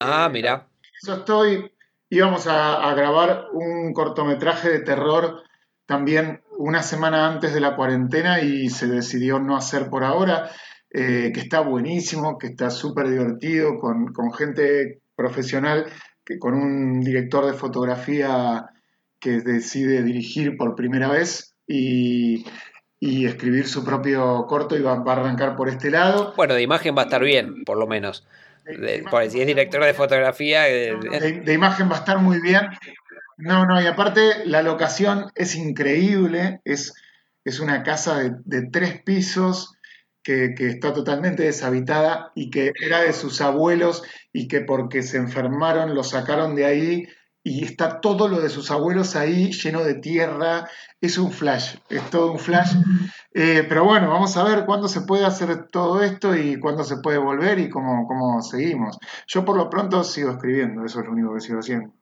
Ah, 0.00 0.28
mira. 0.30 0.68
Eso 1.00 1.14
estoy. 1.14 1.72
Íbamos 2.10 2.46
a, 2.46 2.92
grabar 2.94 3.46
un 3.52 3.92
cortometraje 3.94 4.68
de 4.68 4.80
terror 4.80 5.42
también 5.86 6.42
una 6.58 6.82
semana 6.82 7.26
antes 7.26 7.54
de 7.54 7.60
la 7.60 7.74
cuarentena 7.74 8.40
y 8.40 8.68
se 8.68 8.86
decidió 8.86 9.38
no 9.38 9.56
hacer 9.56 9.88
por 9.88 10.04
ahora, 10.04 10.50
eh, 10.90 11.32
que 11.34 11.40
está 11.40 11.60
buenísimo, 11.60 12.38
que 12.38 12.48
está 12.48 12.70
súper 12.70 13.08
divertido, 13.08 13.78
con, 13.78 14.12
con, 14.12 14.32
gente 14.32 15.00
profesional, 15.16 15.86
que, 16.24 16.38
con 16.38 16.54
un 16.54 17.00
director 17.00 17.46
de 17.46 17.54
fotografía 17.54 18.66
que 19.18 19.40
decide 19.40 20.02
dirigir 20.02 20.56
por 20.56 20.74
primera 20.74 21.08
vez 21.08 21.54
y 21.66 22.44
y 23.04 23.26
escribir 23.26 23.66
su 23.66 23.84
propio 23.84 24.46
corto 24.46 24.76
y 24.76 24.80
va, 24.80 24.92
a 24.92 25.12
arrancar 25.12 25.56
por 25.56 25.68
este 25.68 25.90
lado. 25.90 26.34
Bueno, 26.36 26.54
de 26.54 26.62
imagen 26.62 26.96
va 26.96 27.02
a 27.02 27.04
estar 27.06 27.20
bien, 27.20 27.64
por 27.64 27.76
lo 27.76 27.88
menos. 27.88 28.24
si 28.64 29.40
es 29.40 29.46
director 29.48 29.84
de 29.84 29.92
fotografía. 29.92 30.68
Eh, 30.68 30.94
de, 31.44 31.52
imagen 31.52 31.90
va 31.90 31.96
a 31.96 31.98
estar 31.98 32.18
muy 32.18 32.40
bien. 32.40 32.68
No, 33.38 33.66
no, 33.66 33.82
y 33.82 33.86
aparte 33.86 34.46
la 34.46 34.62
locación 34.62 35.32
es 35.34 35.56
increíble, 35.56 36.60
es, 36.64 36.94
es 37.44 37.58
una 37.58 37.82
casa 37.82 38.20
de, 38.44 38.68
tres 38.70 39.02
pisos 39.02 39.74
que, 40.22 40.54
que, 40.56 40.68
está 40.68 40.92
totalmente 40.92 41.42
deshabitada 41.42 42.30
y 42.36 42.50
que 42.50 42.70
era 42.80 43.02
de 43.02 43.14
sus 43.14 43.40
abuelos 43.40 44.04
y 44.32 44.46
que 44.46 44.60
porque 44.60 45.02
se 45.02 45.16
enfermaron 45.16 45.96
lo 45.96 46.04
sacaron 46.04 46.54
de 46.54 46.66
ahí 46.66 47.08
y 47.44 47.64
está 47.64 48.00
todo 48.00 48.28
lo 48.28 48.40
de 48.40 48.48
sus 48.48 48.70
abuelos 48.70 49.16
ahí 49.16 49.52
lleno 49.52 49.82
de 49.82 49.94
tierra. 49.94 50.68
Es 51.00 51.18
un 51.18 51.32
flash, 51.32 51.76
es 51.88 52.08
todo 52.10 52.32
un 52.32 52.38
flash. 52.38 52.74
Eh, 53.34 53.64
pero 53.68 53.84
bueno, 53.84 54.10
vamos 54.10 54.36
a 54.36 54.44
ver 54.44 54.64
cuándo 54.64 54.88
se 54.88 55.00
puede 55.00 55.24
hacer 55.24 55.66
todo 55.68 56.02
esto 56.02 56.36
y 56.36 56.60
cuándo 56.60 56.84
se 56.84 56.98
puede 56.98 57.18
volver 57.18 57.58
y 57.58 57.68
cómo, 57.68 58.06
cómo 58.06 58.40
seguimos. 58.42 58.98
Yo 59.26 59.44
por 59.44 59.56
lo 59.56 59.68
pronto 59.68 60.04
sigo 60.04 60.30
escribiendo, 60.30 60.84
eso 60.84 61.00
es 61.00 61.06
lo 61.06 61.12
único 61.12 61.34
que 61.34 61.40
sigo 61.40 61.58
haciendo. 61.58 61.92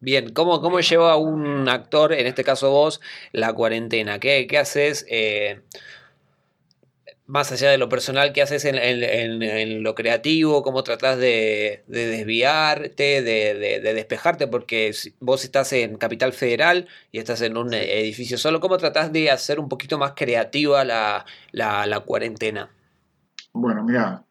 Bien, 0.00 0.32
¿cómo, 0.32 0.60
cómo 0.60 0.78
lleva 0.78 1.16
un 1.16 1.68
actor, 1.68 2.12
en 2.12 2.26
este 2.26 2.44
caso 2.44 2.70
vos, 2.70 3.00
la 3.32 3.52
cuarentena? 3.52 4.20
¿Qué, 4.20 4.46
qué 4.46 4.58
haces? 4.58 5.04
Eh, 5.10 5.62
más 7.28 7.52
allá 7.52 7.70
de 7.70 7.76
lo 7.76 7.90
personal 7.90 8.32
que 8.32 8.40
haces 8.40 8.64
en, 8.64 9.82
lo 9.82 9.94
creativo, 9.94 10.62
cómo 10.62 10.82
tratás 10.82 11.18
de, 11.18 11.84
desviarte, 11.86 13.22
de, 13.22 13.80
despejarte, 13.80 14.46
porque 14.46 14.92
vos 15.20 15.44
estás 15.44 15.74
en 15.74 15.98
Capital 15.98 16.32
Federal 16.32 16.88
y 17.12 17.18
estás 17.18 17.42
en 17.42 17.58
un 17.58 17.74
edificio 17.74 18.38
solo, 18.38 18.60
¿cómo 18.60 18.78
tratás 18.78 19.12
de 19.12 19.30
hacer 19.30 19.60
un 19.60 19.68
poquito 19.68 19.98
más 19.98 20.14
creativa 20.16 20.86
la, 20.86 22.02
cuarentena? 22.06 22.70
Bueno, 23.52 23.84
mira, 23.84 24.24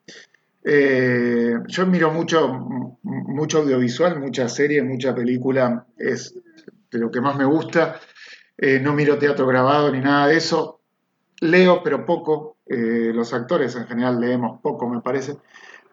eh, 0.63 1.53
yo 1.67 1.85
miro 1.85 2.11
mucho, 2.11 2.47
mucho 3.03 3.59
audiovisual, 3.59 4.19
mucha 4.19 4.49
serie, 4.49 4.81
mucha 4.81 5.13
película, 5.13 5.85
es 5.99 6.33
de 6.89 6.97
lo 6.97 7.11
que 7.11 7.21
más 7.21 7.37
me 7.37 7.45
gusta. 7.45 7.99
Eh, 8.57 8.79
no 8.79 8.93
miro 8.93 9.19
teatro 9.19 9.45
grabado 9.45 9.91
ni 9.91 9.99
nada 9.99 10.27
de 10.27 10.37
eso. 10.37 10.76
Leo, 11.41 11.83
pero 11.83 12.05
poco, 12.05 12.57
eh, 12.65 13.11
los 13.13 13.33
actores 13.33 13.75
en 13.75 13.87
general 13.87 14.19
leemos 14.19 14.59
poco, 14.61 14.89
me 14.89 15.01
parece. 15.01 15.37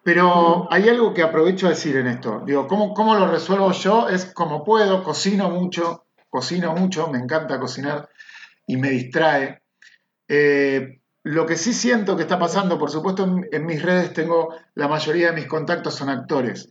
Pero 0.03 0.71
hay 0.71 0.89
algo 0.89 1.15
que 1.15 1.23
aprovecho 1.23 1.67
a 1.67 1.71
decir 1.71 1.97
en 1.97 2.07
esto. 2.07 2.43
Digo, 2.47 2.67
¿cómo, 2.67 2.95
¿cómo, 2.95 3.15
lo 3.15 3.27
resuelvo 3.27 3.73
yo? 3.73 4.09
Es 4.09 4.27
como 4.27 4.65
puedo, 4.65 5.03
cocino 5.03 5.51
mucho, 5.51 6.05
cocino 6.29 6.75
mucho, 6.75 7.09
me 7.09 7.19
encanta 7.19 7.59
cocinar 7.59 8.09
y 8.67 8.77
me 8.77 8.91
distrae. 8.91 9.63
Eh, 10.29 11.01
lo 11.23 11.47
que 11.47 11.57
sí 11.57 11.73
siento 11.73 12.17
que 12.17 12.23
está 12.23 12.39
pasando, 12.39 12.79
por 12.79 12.91
supuesto, 12.91 13.25
en, 13.51 13.67
mis 13.67 13.83
redes 13.83 14.13
tengo, 14.13 14.55
la 14.75 14.89
mayoría 14.89 15.31
de 15.31 15.41
mis 15.41 15.47
contactos 15.47 15.95
son 15.95 16.11
actores 16.11 16.71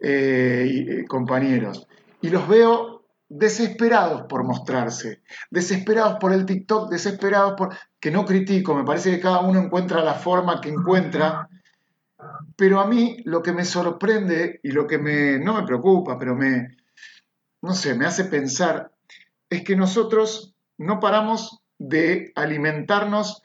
eh, 0.00 0.66
y 0.68 1.04
compañeros. 1.06 1.86
Y 2.20 2.28
los 2.28 2.46
veo 2.46 2.95
desesperados 3.28 4.22
por 4.28 4.44
mostrarse, 4.44 5.22
desesperados 5.50 6.18
por 6.20 6.32
el 6.32 6.46
TikTok, 6.46 6.90
desesperados 6.90 7.54
por... 7.56 7.76
que 7.98 8.10
no 8.10 8.24
critico, 8.24 8.74
me 8.74 8.84
parece 8.84 9.10
que 9.10 9.20
cada 9.20 9.40
uno 9.40 9.60
encuentra 9.60 10.02
la 10.02 10.14
forma 10.14 10.60
que 10.60 10.68
encuentra, 10.68 11.48
pero 12.56 12.80
a 12.80 12.86
mí 12.86 13.18
lo 13.24 13.42
que 13.42 13.52
me 13.52 13.64
sorprende 13.64 14.60
y 14.62 14.70
lo 14.70 14.86
que 14.86 14.98
me, 14.98 15.38
no 15.38 15.54
me 15.54 15.66
preocupa, 15.66 16.18
pero 16.18 16.34
me, 16.34 16.76
no 17.62 17.74
sé, 17.74 17.94
me 17.94 18.06
hace 18.06 18.24
pensar, 18.24 18.92
es 19.50 19.62
que 19.62 19.76
nosotros 19.76 20.54
no 20.78 21.00
paramos 21.00 21.62
de 21.78 22.32
alimentarnos 22.34 23.42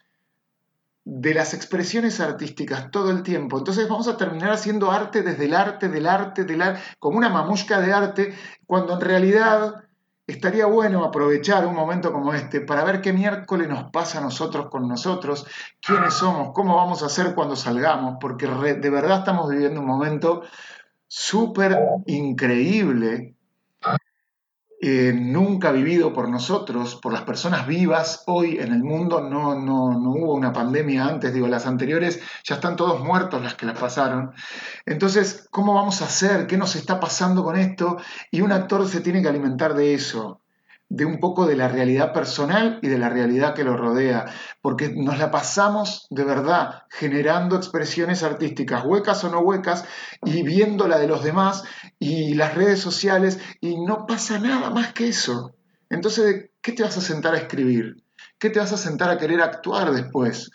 de 1.04 1.34
las 1.34 1.54
expresiones 1.54 2.20
artísticas 2.20 2.92
todo 2.92 3.10
el 3.10 3.24
tiempo. 3.24 3.58
Entonces 3.58 3.90
vamos 3.90 4.08
a 4.08 4.18
terminar 4.18 4.52
haciendo 4.52 4.92
arte 4.92 5.24
desde 5.24 5.46
el 5.46 5.56
arte, 5.56 5.90
del 5.90 6.08
arte, 6.08 6.44
del 6.44 6.62
arte, 6.62 6.82
como 7.00 7.18
una 7.18 7.30
mamushka 7.30 7.82
de 7.82 7.94
arte, 7.94 8.36
cuando 8.68 8.94
en 8.94 9.02
realidad 9.02 9.84
estaría 10.28 10.66
bueno 10.66 11.04
aprovechar 11.04 11.66
un 11.66 11.76
momento 11.76 12.14
como 12.14 12.34
este 12.34 12.62
para 12.62 12.84
ver 12.84 13.02
qué 13.02 13.14
miércoles 13.14 13.68
nos 13.68 13.92
pasa 13.92 14.20
a 14.20 14.22
nosotros 14.22 14.68
con 14.70 14.88
nosotros, 14.88 15.46
quiénes 15.82 16.14
somos, 16.14 16.52
cómo 16.54 16.76
vamos 16.76 17.04
a 17.04 17.08
hacer 17.08 17.34
cuando 17.34 17.56
salgamos, 17.56 18.18
porque 18.22 18.48
de 18.48 18.90
verdad 18.90 19.20
estamos 19.20 19.50
viviendo 19.50 19.82
un 19.82 19.88
momento 19.88 20.44
súper 21.08 21.78
increíble 22.06 23.36
eh, 24.84 25.14
nunca 25.14 25.72
vivido 25.72 26.12
por 26.12 26.28
nosotros, 26.28 26.96
por 26.96 27.14
las 27.14 27.22
personas 27.22 27.68
vivas 27.68 28.24
hoy 28.26 28.58
en 28.58 28.74
el 28.74 28.84
mundo. 28.84 29.22
No, 29.22 29.54
no, 29.54 29.92
no, 29.92 30.12
hubo 30.12 30.34
una 30.34 30.52
pandemia 30.52 31.06
antes, 31.06 31.34
digo, 31.34 31.48
las 31.48 31.68
anteriores 31.68 32.20
ya 32.44 32.56
están 32.56 32.76
todos 32.76 33.00
muertos 33.04 33.44
las 33.44 33.54
que 33.54 33.68
las 33.68 33.78
pasaron. 33.78 34.32
Entonces, 34.88 35.48
¿cómo 35.52 35.76
vamos 35.76 36.02
a 36.02 36.06
hacer? 36.06 36.48
¿Qué 36.48 36.58
nos 36.58 36.76
está 36.76 37.00
pasando 37.00 37.44
con 37.44 37.58
esto? 37.58 37.98
Y 38.32 38.42
un 38.42 38.52
actor 38.52 38.88
se 38.88 39.02
tiene 39.02 39.22
que 39.22 39.30
alimentar 39.30 39.76
de 39.76 39.94
eso 39.94 40.41
de 40.92 41.06
un 41.06 41.22
poco 41.22 41.48
de 41.48 41.56
la 41.56 41.70
realidad 41.70 42.12
personal 42.12 42.78
y 42.82 42.90
de 42.90 43.00
la 43.00 43.08
realidad 43.08 43.56
que 43.56 43.64
lo 43.64 43.78
rodea, 43.78 44.26
porque 44.62 44.90
nos 44.94 45.18
la 45.18 45.32
pasamos 45.32 46.06
de 46.10 46.26
verdad 46.26 46.84
generando 46.90 47.56
expresiones 47.56 48.24
artísticas, 48.24 48.84
huecas 48.84 49.24
o 49.24 49.30
no 49.30 49.40
huecas, 49.40 49.86
y 50.26 50.44
viendo 50.44 50.90
la 50.90 51.00
de 51.00 51.08
los 51.08 51.24
demás 51.24 51.64
y 51.98 52.34
las 52.34 52.56
redes 52.56 52.82
sociales, 52.82 53.40
y 53.62 53.80
no 53.80 54.06
pasa 54.06 54.38
nada 54.38 54.70
más 54.70 54.92
que 54.92 55.08
eso. 55.08 55.56
Entonces, 55.90 56.50
¿qué 56.62 56.74
te 56.74 56.84
vas 56.84 56.98
a 56.98 57.02
sentar 57.02 57.36
a 57.36 57.38
escribir? 57.38 58.04
¿Qué 58.38 58.50
te 58.50 58.60
vas 58.60 58.74
a 58.74 58.78
sentar 58.78 59.10
a 59.12 59.18
querer 59.18 59.42
actuar 59.42 59.94
después? 59.94 60.52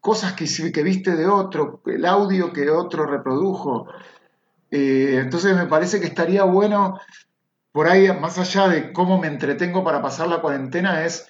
Cosas 0.00 0.32
que, 0.32 0.46
que 0.72 0.82
viste 0.82 1.14
de 1.14 1.26
otro, 1.26 1.82
el 1.84 2.06
audio 2.06 2.50
que 2.50 2.70
otro 2.70 3.04
reprodujo. 3.04 3.88
Eh, 4.70 5.18
entonces 5.22 5.54
me 5.54 5.66
parece 5.66 6.00
que 6.00 6.06
estaría 6.06 6.44
bueno 6.44 6.98
por 7.72 7.88
ahí, 7.88 8.08
más 8.18 8.38
allá 8.38 8.68
de 8.68 8.92
cómo 8.92 9.18
me 9.18 9.28
entretengo 9.28 9.84
para 9.84 10.02
pasar 10.02 10.28
la 10.28 10.40
cuarentena, 10.40 11.04
es 11.04 11.28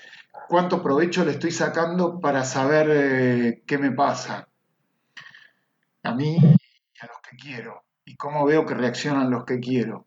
cuánto 0.49 0.83
provecho 0.83 1.25
le 1.25 1.33
estoy 1.33 1.51
sacando 1.51 2.21
para 2.21 2.45
saber 2.45 2.89
eh, 2.91 3.63
qué 3.67 3.79
me 3.79 3.93
pasa 3.93 4.49
a 6.03 6.15
mí 6.15 6.37
y 6.37 7.01
a 7.01 7.07
los 7.07 7.19
que 7.29 7.37
quiero, 7.37 7.85
y 8.05 8.17
cómo 8.17 8.47
veo 8.47 8.65
que 8.65 8.75
reaccionan 8.75 9.31
los 9.31 9.45
que 9.45 9.61
quiero, 9.61 10.07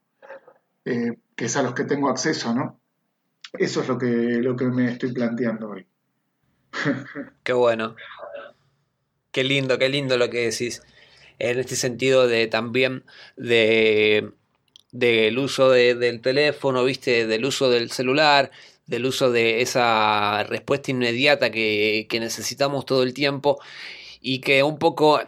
eh, 0.85 1.17
que 1.35 1.45
es 1.45 1.55
a 1.55 1.61
los 1.61 1.73
que 1.73 1.83
tengo 1.83 2.09
acceso, 2.09 2.53
¿no? 2.53 2.79
Eso 3.53 3.81
es 3.81 3.87
lo 3.87 3.97
que, 3.97 4.07
lo 4.07 4.55
que 4.55 4.65
me 4.65 4.91
estoy 4.91 5.13
planteando 5.13 5.69
hoy. 5.69 5.85
qué 7.43 7.53
bueno. 7.53 7.95
Qué 9.31 9.43
lindo, 9.43 9.77
qué 9.77 9.89
lindo 9.89 10.17
lo 10.17 10.29
que 10.29 10.49
decís. 10.49 10.81
En 11.39 11.59
este 11.59 11.75
sentido 11.75 12.27
de 12.27 12.47
también 12.47 13.03
de 13.35 14.33
del 14.93 15.39
uso 15.39 15.71
del 15.71 16.21
teléfono, 16.21 16.83
viste, 16.85 17.27
del 17.27 17.45
uso 17.45 17.69
del 17.69 17.91
celular, 17.91 18.51
del 18.85 19.05
uso 19.05 19.31
de 19.31 19.61
esa 19.61 20.43
respuesta 20.43 20.91
inmediata 20.91 21.51
que, 21.51 22.05
que 22.09 22.19
necesitamos 22.19 22.85
todo 22.85 23.03
el 23.03 23.13
tiempo 23.13 23.59
y 24.21 24.39
que 24.39 24.63
un 24.63 24.77
poco 24.77 25.19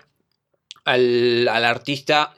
al, 0.85 1.47
al 1.47 1.65
artista 1.65 2.35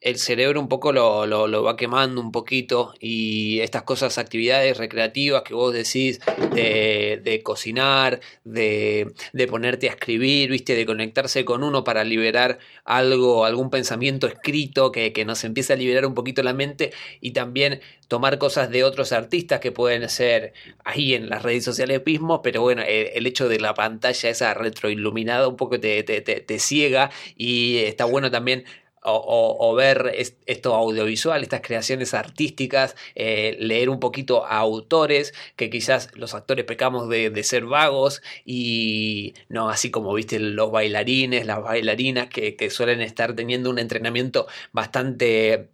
el 0.00 0.16
cerebro 0.16 0.60
un 0.60 0.68
poco 0.68 0.92
lo, 0.92 1.26
lo, 1.26 1.62
va 1.62 1.76
quemando 1.76 2.20
un 2.20 2.32
poquito 2.32 2.94
y 3.00 3.60
estas 3.60 3.82
cosas, 3.82 4.16
actividades 4.16 4.78
recreativas 4.78 5.42
que 5.42 5.52
vos 5.52 5.74
decís 5.74 6.20
de, 6.54 7.20
de 7.22 7.42
cocinar, 7.42 8.20
de, 8.44 9.12
de, 9.34 9.46
ponerte 9.46 9.88
a 9.88 9.92
escribir, 9.92 10.50
viste, 10.50 10.74
de 10.74 10.86
conectarse 10.86 11.44
con 11.44 11.62
uno 11.62 11.84
para 11.84 12.02
liberar 12.04 12.58
algo, 12.84 13.44
algún 13.44 13.68
pensamiento 13.68 14.26
escrito 14.26 14.90
que, 14.90 15.12
que 15.12 15.26
nos 15.26 15.44
empieza 15.44 15.74
a 15.74 15.76
liberar 15.76 16.06
un 16.06 16.14
poquito 16.14 16.42
la 16.42 16.54
mente 16.54 16.92
y 17.20 17.32
también 17.32 17.80
tomar 18.08 18.38
cosas 18.38 18.70
de 18.70 18.84
otros 18.84 19.12
artistas 19.12 19.60
que 19.60 19.70
pueden 19.70 20.08
ser 20.08 20.54
ahí 20.82 21.14
en 21.14 21.28
las 21.28 21.42
redes 21.42 21.62
sociales 21.62 22.02
mismos, 22.04 22.40
pero 22.42 22.62
bueno, 22.62 22.82
el, 22.86 23.26
hecho 23.26 23.48
de 23.48 23.60
la 23.60 23.74
pantalla 23.74 24.30
esa 24.30 24.54
retroiluminada 24.54 25.46
un 25.46 25.56
poco 25.56 25.78
te, 25.78 26.02
te, 26.02 26.20
te, 26.22 26.40
te 26.40 26.58
ciega 26.58 27.10
y 27.36 27.76
está 27.78 28.06
bueno 28.06 28.30
también 28.30 28.64
o, 29.02 29.74
ver 29.74 30.12
esto 30.46 30.74
audiovisual, 30.74 31.42
estas 31.42 31.60
creaciones 31.62 32.14
artísticas, 32.14 32.96
eh, 33.14 33.56
leer 33.58 33.88
un 33.88 34.00
poquito 34.00 34.44
a 34.44 34.58
autores, 34.58 35.32
que 35.56 35.70
quizás 35.70 36.10
los 36.14 36.34
actores 36.34 36.64
pecamos 36.64 37.08
de, 37.08 37.40
ser 37.40 37.64
vagos 37.64 38.22
y 38.44 39.34
no 39.48 39.70
así 39.70 39.90
como 39.90 40.12
viste 40.12 40.38
los 40.38 40.70
bailarines, 40.70 41.46
las 41.46 41.62
bailarinas 41.62 42.28
que, 42.28 42.70
suelen 42.70 43.00
estar 43.00 43.34
teniendo 43.34 43.70
un 43.70 43.78
entrenamiento 43.78 44.46
bastante 44.72 45.70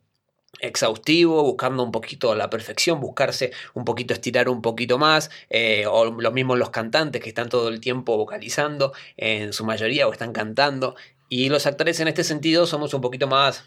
exhaustivo, 0.60 1.42
buscando 1.42 1.82
un 1.82 1.92
poquito 1.92 2.34
la 2.34 2.48
perfección, 2.48 3.00
buscarse 3.00 3.52
un 3.74 3.84
poquito 3.84 4.14
estirar 4.14 4.48
un 4.48 4.62
poquito 4.62 4.96
más, 4.96 5.30
eh, 5.50 5.84
o 5.86 6.06
lo 6.06 6.32
mismo 6.32 6.56
los 6.56 6.70
cantantes 6.70 7.20
que 7.20 7.28
están 7.28 7.48
todo 7.48 7.68
el 7.68 7.80
tiempo 7.80 8.16
vocalizando, 8.16 8.92
en 9.16 9.52
su 9.52 9.64
mayoría 9.66 10.08
o 10.08 10.12
están 10.12 10.32
cantando, 10.32 10.96
y 11.28 11.48
los 11.48 11.66
actores 11.66 12.00
en 12.00 12.08
este 12.08 12.24
sentido 12.24 12.66
somos 12.66 12.94
un 12.94 13.00
poquito 13.00 13.26
más 13.26 13.64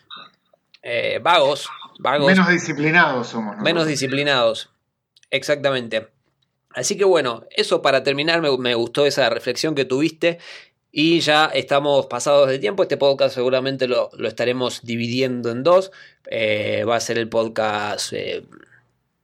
eh, 0.82 1.20
vagos, 1.22 1.68
vagos. 2.00 2.28
Menos 2.28 2.48
disciplinados 2.48 3.28
somos. 3.28 3.58
Menos 3.58 3.86
disciplinados, 3.88 4.70
exactamente. 5.30 6.08
Así 6.74 6.98
que 6.98 7.04
bueno, 7.04 7.44
eso 7.56 7.82
para 7.82 8.04
terminar, 8.04 8.42
me, 8.42 8.74
gustó 8.76 9.06
esa 9.06 9.30
reflexión 9.30 9.76
que 9.76 9.86
tuviste. 9.86 10.40
Y 10.92 11.20
ya 11.20 11.46
estamos 11.46 12.08
pasados 12.08 12.50
de 12.50 12.58
tiempo. 12.58 12.82
Este 12.82 12.98
podcast 12.98 13.36
seguramente 13.36 13.88
lo, 13.88 14.10
estaremos 14.26 14.82
dividiendo 14.82 15.52
en 15.52 15.62
dos. 15.62 15.92
Eh, 16.32 16.84
va 16.88 16.96
a 16.96 17.00
ser 17.00 17.20
el 17.20 17.30
podcast 17.30 18.14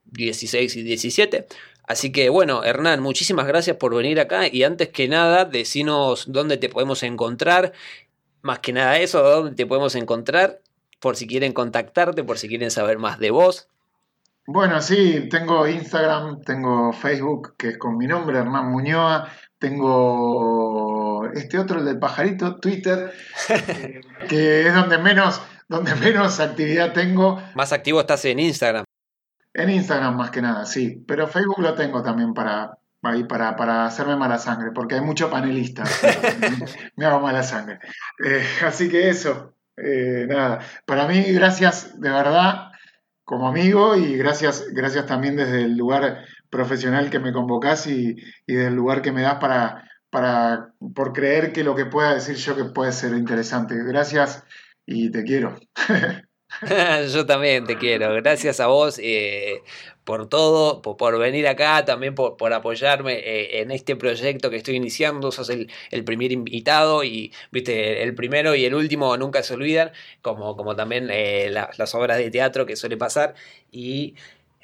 16 0.06 0.76
eh, 0.76 0.80
y 0.80 0.84
17. 0.84 1.48
Así 1.88 2.12
que 2.12 2.30
bueno, 2.30 2.64
Hernán, 2.64 3.00
muchísimas 3.02 3.48
gracias 3.48 3.78
por 3.78 3.96
venir 3.96 4.20
acá. 4.20 4.48
Y 4.52 4.64
antes 4.64 4.90
que 4.90 5.08
nada, 5.08 5.46
decinos 5.46 6.26
dónde 6.28 6.58
te 6.58 6.70
podemos 6.70 7.04
encontrar 7.04 7.74
más 8.46 8.60
que 8.60 8.74
nada 8.74 9.00
eso, 9.00 9.24
¿dónde 9.24 9.56
te 9.56 9.66
podemos 9.66 9.96
encontrar? 9.96 10.62
Por 11.00 11.16
si 11.16 11.26
quieren 11.26 11.52
contactarte, 11.52 12.24
por 12.24 12.38
si 12.38 12.48
quieren 12.48 12.70
saber 12.70 13.00
más 13.00 13.18
de 13.18 13.32
vos. 13.32 13.70
Bueno, 14.46 14.82
sí, 14.82 15.28
tengo 15.32 15.68
Instagram, 15.68 16.42
tengo 16.42 16.94
Facebook, 16.94 17.56
que 17.58 17.70
es 17.70 17.78
con 17.80 17.98
mi 17.98 18.06
nombre, 18.06 18.38
Hernán 18.38 18.72
Muñoa, 18.72 19.28
tengo 19.58 21.28
este 21.34 21.58
otro, 21.58 21.80
el 21.80 21.86
del 21.86 21.98
pajarito, 21.98 22.58
Twitter, 22.58 23.12
que 24.30 24.68
es 24.68 24.76
donde 24.76 25.00
menos, 25.00 25.42
donde 25.68 25.96
menos 25.96 26.40
actividad 26.40 26.94
tengo. 26.94 27.42
Más 27.56 27.74
activo 27.74 28.00
estás 28.00 28.26
en 28.26 28.38
Instagram. 28.38 28.84
En 29.56 29.72
Instagram 29.72 30.16
más 30.16 30.30
que 30.30 30.44
nada, 30.44 30.68
sí, 30.68 31.04
pero 31.08 31.28
Facebook 31.28 31.62
lo 31.62 31.74
tengo 31.74 32.04
también 32.04 32.36
para, 32.36 32.78
ahí 33.08 33.24
para, 33.24 33.56
para, 33.56 33.86
hacerme 33.86 34.16
mala 34.16 34.38
sangre, 34.38 34.72
porque 34.72 34.96
hay 34.96 35.02
mucho 35.02 35.30
panelista. 35.30 35.84
me 36.96 37.06
hago 37.06 37.20
mala 37.20 37.44
sangre. 37.44 37.80
Eh, 38.24 38.46
así 38.66 38.90
que 38.90 39.10
eso, 39.10 39.56
eh, 39.78 40.26
nada. 40.28 40.60
Para 40.86 41.08
mí, 41.08 41.22
gracias 41.34 42.00
de 42.00 42.10
verdad 42.10 42.72
como 43.24 43.48
amigo 43.48 43.96
y 43.96 44.18
gracias, 44.18 44.68
gracias 44.72 45.08
también 45.08 45.36
desde 45.36 45.64
el 45.64 45.76
lugar 45.76 46.26
profesional 46.50 47.10
que 47.10 47.20
me 47.20 47.34
convocás 47.34 47.88
y, 47.88 48.16
y 48.46 48.54
del 48.54 48.76
lugar 48.76 49.02
que 49.02 49.12
me 49.12 49.24
das 49.24 49.36
para, 49.36 49.90
para, 50.10 50.74
por 50.94 51.12
creer 51.12 51.52
que 51.52 51.64
lo 51.64 51.76
que 51.76 51.86
pueda 51.86 52.14
decir 52.14 52.36
yo 52.36 52.56
que 52.56 52.66
puede 52.66 52.92
ser 52.92 53.14
interesante. 53.16 53.76
Gracias 53.84 54.44
y 54.86 55.12
te 55.12 55.24
quiero. 55.24 55.58
Yo 57.14 57.26
también 57.26 57.66
te 57.66 57.78
quiero. 57.78 58.14
Gracias 58.14 58.60
a 58.60 58.68
vos 58.68 59.00
eh, 59.02 59.62
por 60.04 60.30
todo, 60.30 60.82
por, 60.82 61.18
venir 61.20 61.48
acá, 61.48 61.84
también 61.86 62.16
por, 62.16 62.38
por 62.38 62.54
apoyarme 62.54 63.14
eh, 63.14 63.62
en 63.62 63.72
este 63.72 63.96
proyecto 63.96 64.50
que 64.50 64.58
estoy 64.58 64.76
iniciando. 64.76 65.32
Sos 65.32 65.50
el, 65.50 65.70
el, 65.92 66.04
primer 66.04 66.32
invitado 66.32 67.04
y, 67.04 67.34
viste, 67.52 68.04
el 68.04 68.16
primero 68.16 68.56
y 68.56 68.66
el 68.66 68.76
último 68.76 69.18
nunca 69.18 69.44
se 69.44 69.54
olvidan, 69.56 69.92
como, 70.22 70.56
como 70.56 70.76
también 70.76 71.10
eh, 71.12 71.50
las 71.50 71.96
obras 71.96 72.18
de 72.18 72.32
teatro 72.32 72.66
que 72.66 72.76
suele 72.76 72.98
pasar. 72.98 73.36
Y 73.72 74.16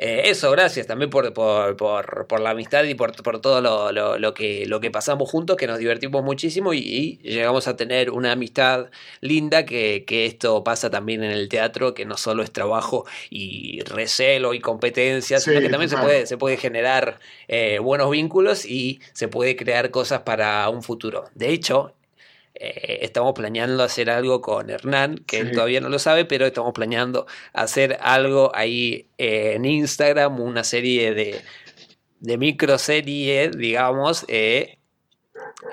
eh, 0.03 0.31
eso, 0.31 0.49
gracias 0.49 0.87
también 0.87 1.11
por, 1.11 1.31
por, 1.31 2.39
la 2.39 2.49
amistad 2.49 2.85
y 2.85 2.95
por, 2.95 3.11
todo 3.39 3.61
lo, 3.61 4.33
que, 4.33 4.65
lo 4.65 4.79
que 4.79 4.89
pasamos 4.89 5.29
juntos, 5.29 5.57
que 5.57 5.67
nos 5.67 5.77
divertimos 5.77 6.23
muchísimo 6.23 6.73
y, 6.73 7.19
llegamos 7.21 7.67
a 7.67 7.75
tener 7.77 8.09
una 8.09 8.31
amistad 8.31 8.89
linda, 9.19 9.63
que, 9.63 10.03
esto 10.07 10.63
pasa 10.63 10.89
también 10.89 11.23
en 11.23 11.29
el 11.29 11.49
teatro, 11.49 11.93
que 11.93 12.05
no 12.05 12.17
solo 12.17 12.41
es 12.41 12.51
trabajo 12.51 13.05
y 13.29 13.81
recelo 13.81 14.55
y 14.55 14.59
competencia, 14.59 15.39
sino 15.39 15.59
que 15.59 15.69
también 15.69 15.89
se 15.89 15.97
puede, 15.97 16.25
se 16.25 16.35
puede 16.35 16.57
generar 16.57 17.19
eh, 17.47 17.77
buenos 17.77 18.09
vínculos 18.09 18.65
y 18.65 19.01
se 19.13 19.27
puede 19.27 19.55
crear 19.55 19.91
cosas 19.91 20.21
para 20.21 20.67
un 20.69 20.81
futuro. 20.81 21.25
De 21.35 21.49
hecho, 21.49 21.93
eh, 22.55 22.99
estamos 23.01 23.33
planeando 23.33 23.83
hacer 23.83 24.09
algo 24.09 24.41
con 24.41 24.69
Hernán, 24.69 25.15
que 25.25 25.39
él 25.39 25.51
todavía 25.51 25.81
no 25.81 25.89
lo 25.89 25.99
sabe, 25.99 26.25
pero 26.25 26.45
estamos 26.45 26.73
planeando 26.73 27.25
hacer 27.53 27.97
algo 28.01 28.51
ahí 28.53 29.07
eh, 29.17 29.53
en 29.55 29.65
Instagram, 29.65 30.39
una 30.39 30.63
serie 30.63 31.13
de, 31.13 31.41
de 32.19 32.37
microserie, 32.37 33.49
digamos, 33.49 34.25
eh, 34.27 34.77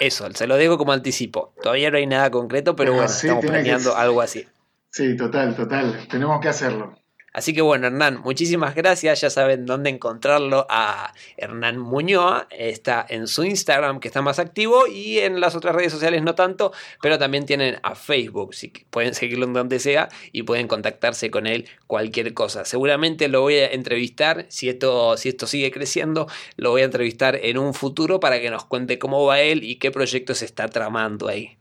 Eso, 0.01 0.29
se 0.33 0.47
lo 0.47 0.57
dejo 0.57 0.79
como 0.79 0.93
anticipo. 0.93 1.53
Todavía 1.63 1.91
no 1.91 1.97
hay 1.99 2.07
nada 2.07 2.31
concreto, 2.31 2.77
pero, 2.77 2.93
bueno, 2.93 3.07
estamos 3.07 3.45
planeando 3.45 3.97
algo 3.97 4.21
así. 4.21 4.47
Sí, 4.91 5.17
total, 5.17 5.55
total. 5.57 6.07
Tenemos 6.09 6.41
que 6.41 6.49
hacerlo. 6.49 6.97
Así 7.33 7.53
que 7.53 7.61
bueno, 7.61 7.87
Hernán, 7.87 8.21
muchísimas 8.21 8.75
gracias. 8.75 9.21
Ya 9.21 9.31
saben 9.31 9.67
dónde 9.67 9.91
encontrarlo 9.91 10.67
a 10.71 11.13
Hernán 11.37 11.79
Muñoz. 11.79 12.47
Está 12.51 13.05
en 13.09 13.27
su 13.27 13.45
Instagram, 13.45 14.01
que 14.01 14.09
está 14.09 14.23
más 14.23 14.39
activo, 14.39 14.87
y 14.87 15.19
en 15.19 15.41
las 15.41 15.55
otras 15.55 15.75
redes 15.75 15.93
sociales 15.93 16.23
no 16.23 16.35
tanto, 16.35 16.73
pero 17.03 17.19
también 17.19 17.47
tienen 17.47 17.79
a 17.83 17.95
Facebook. 17.95 18.55
Si 18.55 18.69
pueden 18.91 19.15
seguirlo 19.19 19.47
en 19.47 19.53
donde 19.53 19.79
sea 19.79 20.09
y 20.33 20.43
pueden 20.43 20.69
contactarse 20.69 21.31
con 21.31 21.47
él 21.47 21.69
cualquier 21.87 22.33
cosa. 22.35 22.65
Seguramente 22.65 23.29
lo 23.29 23.43
voy 23.43 23.57
a 23.57 23.67
entrevistar, 23.69 24.47
si 24.49 24.69
esto, 24.69 25.17
si 25.17 25.29
esto 25.29 25.47
sigue 25.47 25.71
creciendo, 25.71 26.29
lo 26.57 26.71
voy 26.71 26.83
a 26.83 26.87
entrevistar 26.87 27.39
en 27.43 27.59
un 27.59 27.75
futuro 27.75 28.21
para 28.21 28.41
que 28.41 28.51
nos 28.51 28.65
cuente 28.65 28.99
cómo 28.99 29.25
va 29.25 29.41
él 29.41 29.65
y 29.65 29.77
qué 29.77 29.91
proyectos 29.91 30.43
está 30.43 30.69
tramando 30.69 31.29
ahí. 31.29 31.58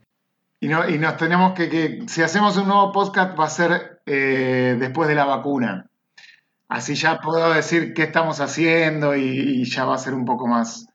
Y, 0.60 0.68
no, 0.68 0.90
y 0.90 0.98
nos 0.98 1.18
tenemos 1.18 1.54
que, 1.54 1.70
que, 1.70 2.04
si 2.08 2.24
hacemos 2.24 2.58
un 2.58 2.68
nuevo 2.68 2.92
podcast 2.92 3.40
va 3.40 3.46
a 3.46 3.50
ser 3.50 4.02
eh, 4.06 4.76
después 4.80 5.08
de 5.08 5.16
la 5.16 5.26
vacuna. 5.26 5.90
Así 6.68 6.96
ya 6.96 7.20
puedo 7.20 7.54
decir 7.54 7.94
qué 7.94 8.04
estamos 8.04 8.42
haciendo 8.42 9.16
y, 9.16 9.62
y 9.62 9.66
ya 9.66 9.86
va 9.86 9.96
a 9.96 10.00
ser 10.00 10.14
un 10.14 10.26
poco 10.26 10.48
más 10.48 10.88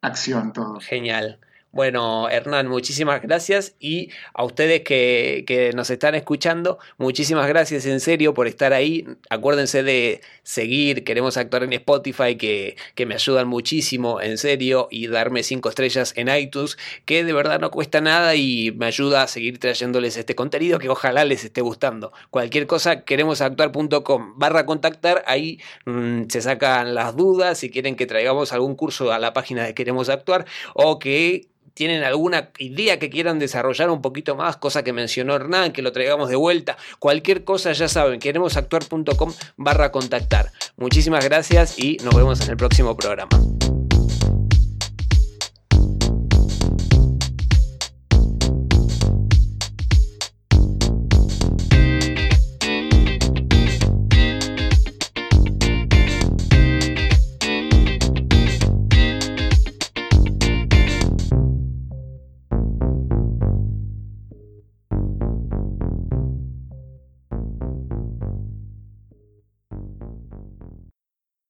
acción 0.00 0.52
todo. 0.52 0.80
Genial. 0.80 1.40
Bueno, 1.78 2.28
Hernán, 2.28 2.66
muchísimas 2.66 3.22
gracias 3.22 3.76
y 3.78 4.10
a 4.34 4.42
ustedes 4.42 4.80
que, 4.80 5.70
nos 5.76 5.90
están 5.90 6.16
escuchando, 6.16 6.80
muchísimas 6.96 7.46
gracias 7.46 7.86
en 7.86 8.00
serio 8.00 8.34
por 8.34 8.48
estar 8.48 8.72
ahí. 8.72 9.06
Acuérdense 9.30 9.84
de 9.84 10.20
seguir, 10.42 11.04
queremos 11.04 11.36
actuar 11.36 11.62
en 11.62 11.72
Spotify, 11.74 12.34
que, 12.34 12.76
que 12.96 13.06
me 13.06 13.14
ayudan 13.14 13.46
muchísimo, 13.46 14.20
en 14.20 14.38
serio, 14.38 14.88
y 14.90 15.06
darme 15.06 15.44
cinco 15.44 15.68
estrellas 15.68 16.14
en 16.16 16.28
iTunes, 16.28 16.76
que 17.04 17.22
de 17.22 17.32
verdad 17.32 17.60
no 17.60 17.70
cuesta 17.70 18.00
nada 18.00 18.34
y 18.34 18.72
me 18.72 18.86
ayuda 18.86 19.22
a 19.22 19.28
seguir 19.28 19.60
trayéndoles 19.60 20.16
este 20.16 20.34
contenido 20.34 20.80
que 20.80 20.88
ojalá 20.88 21.24
les 21.24 21.44
esté 21.44 21.60
gustando. 21.60 22.12
Cualquier 22.30 22.66
cosa, 22.66 23.04
queremosactuar.com 23.04 24.34
barra 24.36 24.66
contactar, 24.66 25.22
ahí 25.28 25.60
mm, 25.86 26.24
se 26.28 26.42
sacan 26.42 26.96
las 26.96 27.14
dudas, 27.14 27.56
si 27.58 27.70
quieren 27.70 27.94
que 27.94 28.06
traigamos 28.06 28.52
algún 28.52 28.74
curso 28.74 29.12
a 29.12 29.20
la 29.20 29.32
página 29.32 29.62
de 29.62 29.74
Queremos 29.74 30.08
Actuar 30.08 30.44
o 30.74 30.98
que 30.98 31.46
tienen 31.78 32.02
alguna 32.02 32.50
idea 32.58 32.98
que 32.98 33.08
quieran 33.08 33.38
desarrollar 33.38 33.88
un 33.88 34.02
poquito 34.02 34.34
más, 34.34 34.56
cosa 34.56 34.82
que 34.82 34.92
mencionó 34.92 35.36
Hernán, 35.36 35.70
que 35.70 35.80
lo 35.80 35.92
traigamos 35.92 36.28
de 36.28 36.34
vuelta, 36.34 36.76
cualquier 36.98 37.44
cosa 37.44 37.70
ya 37.70 37.86
saben, 37.86 38.18
queremosactuar.com 38.18 39.32
barra 39.56 39.92
contactar. 39.92 40.50
Muchísimas 40.76 41.24
gracias 41.24 41.78
y 41.78 41.98
nos 41.98 42.16
vemos 42.16 42.40
en 42.40 42.50
el 42.50 42.56
próximo 42.56 42.96
programa. 42.96 43.28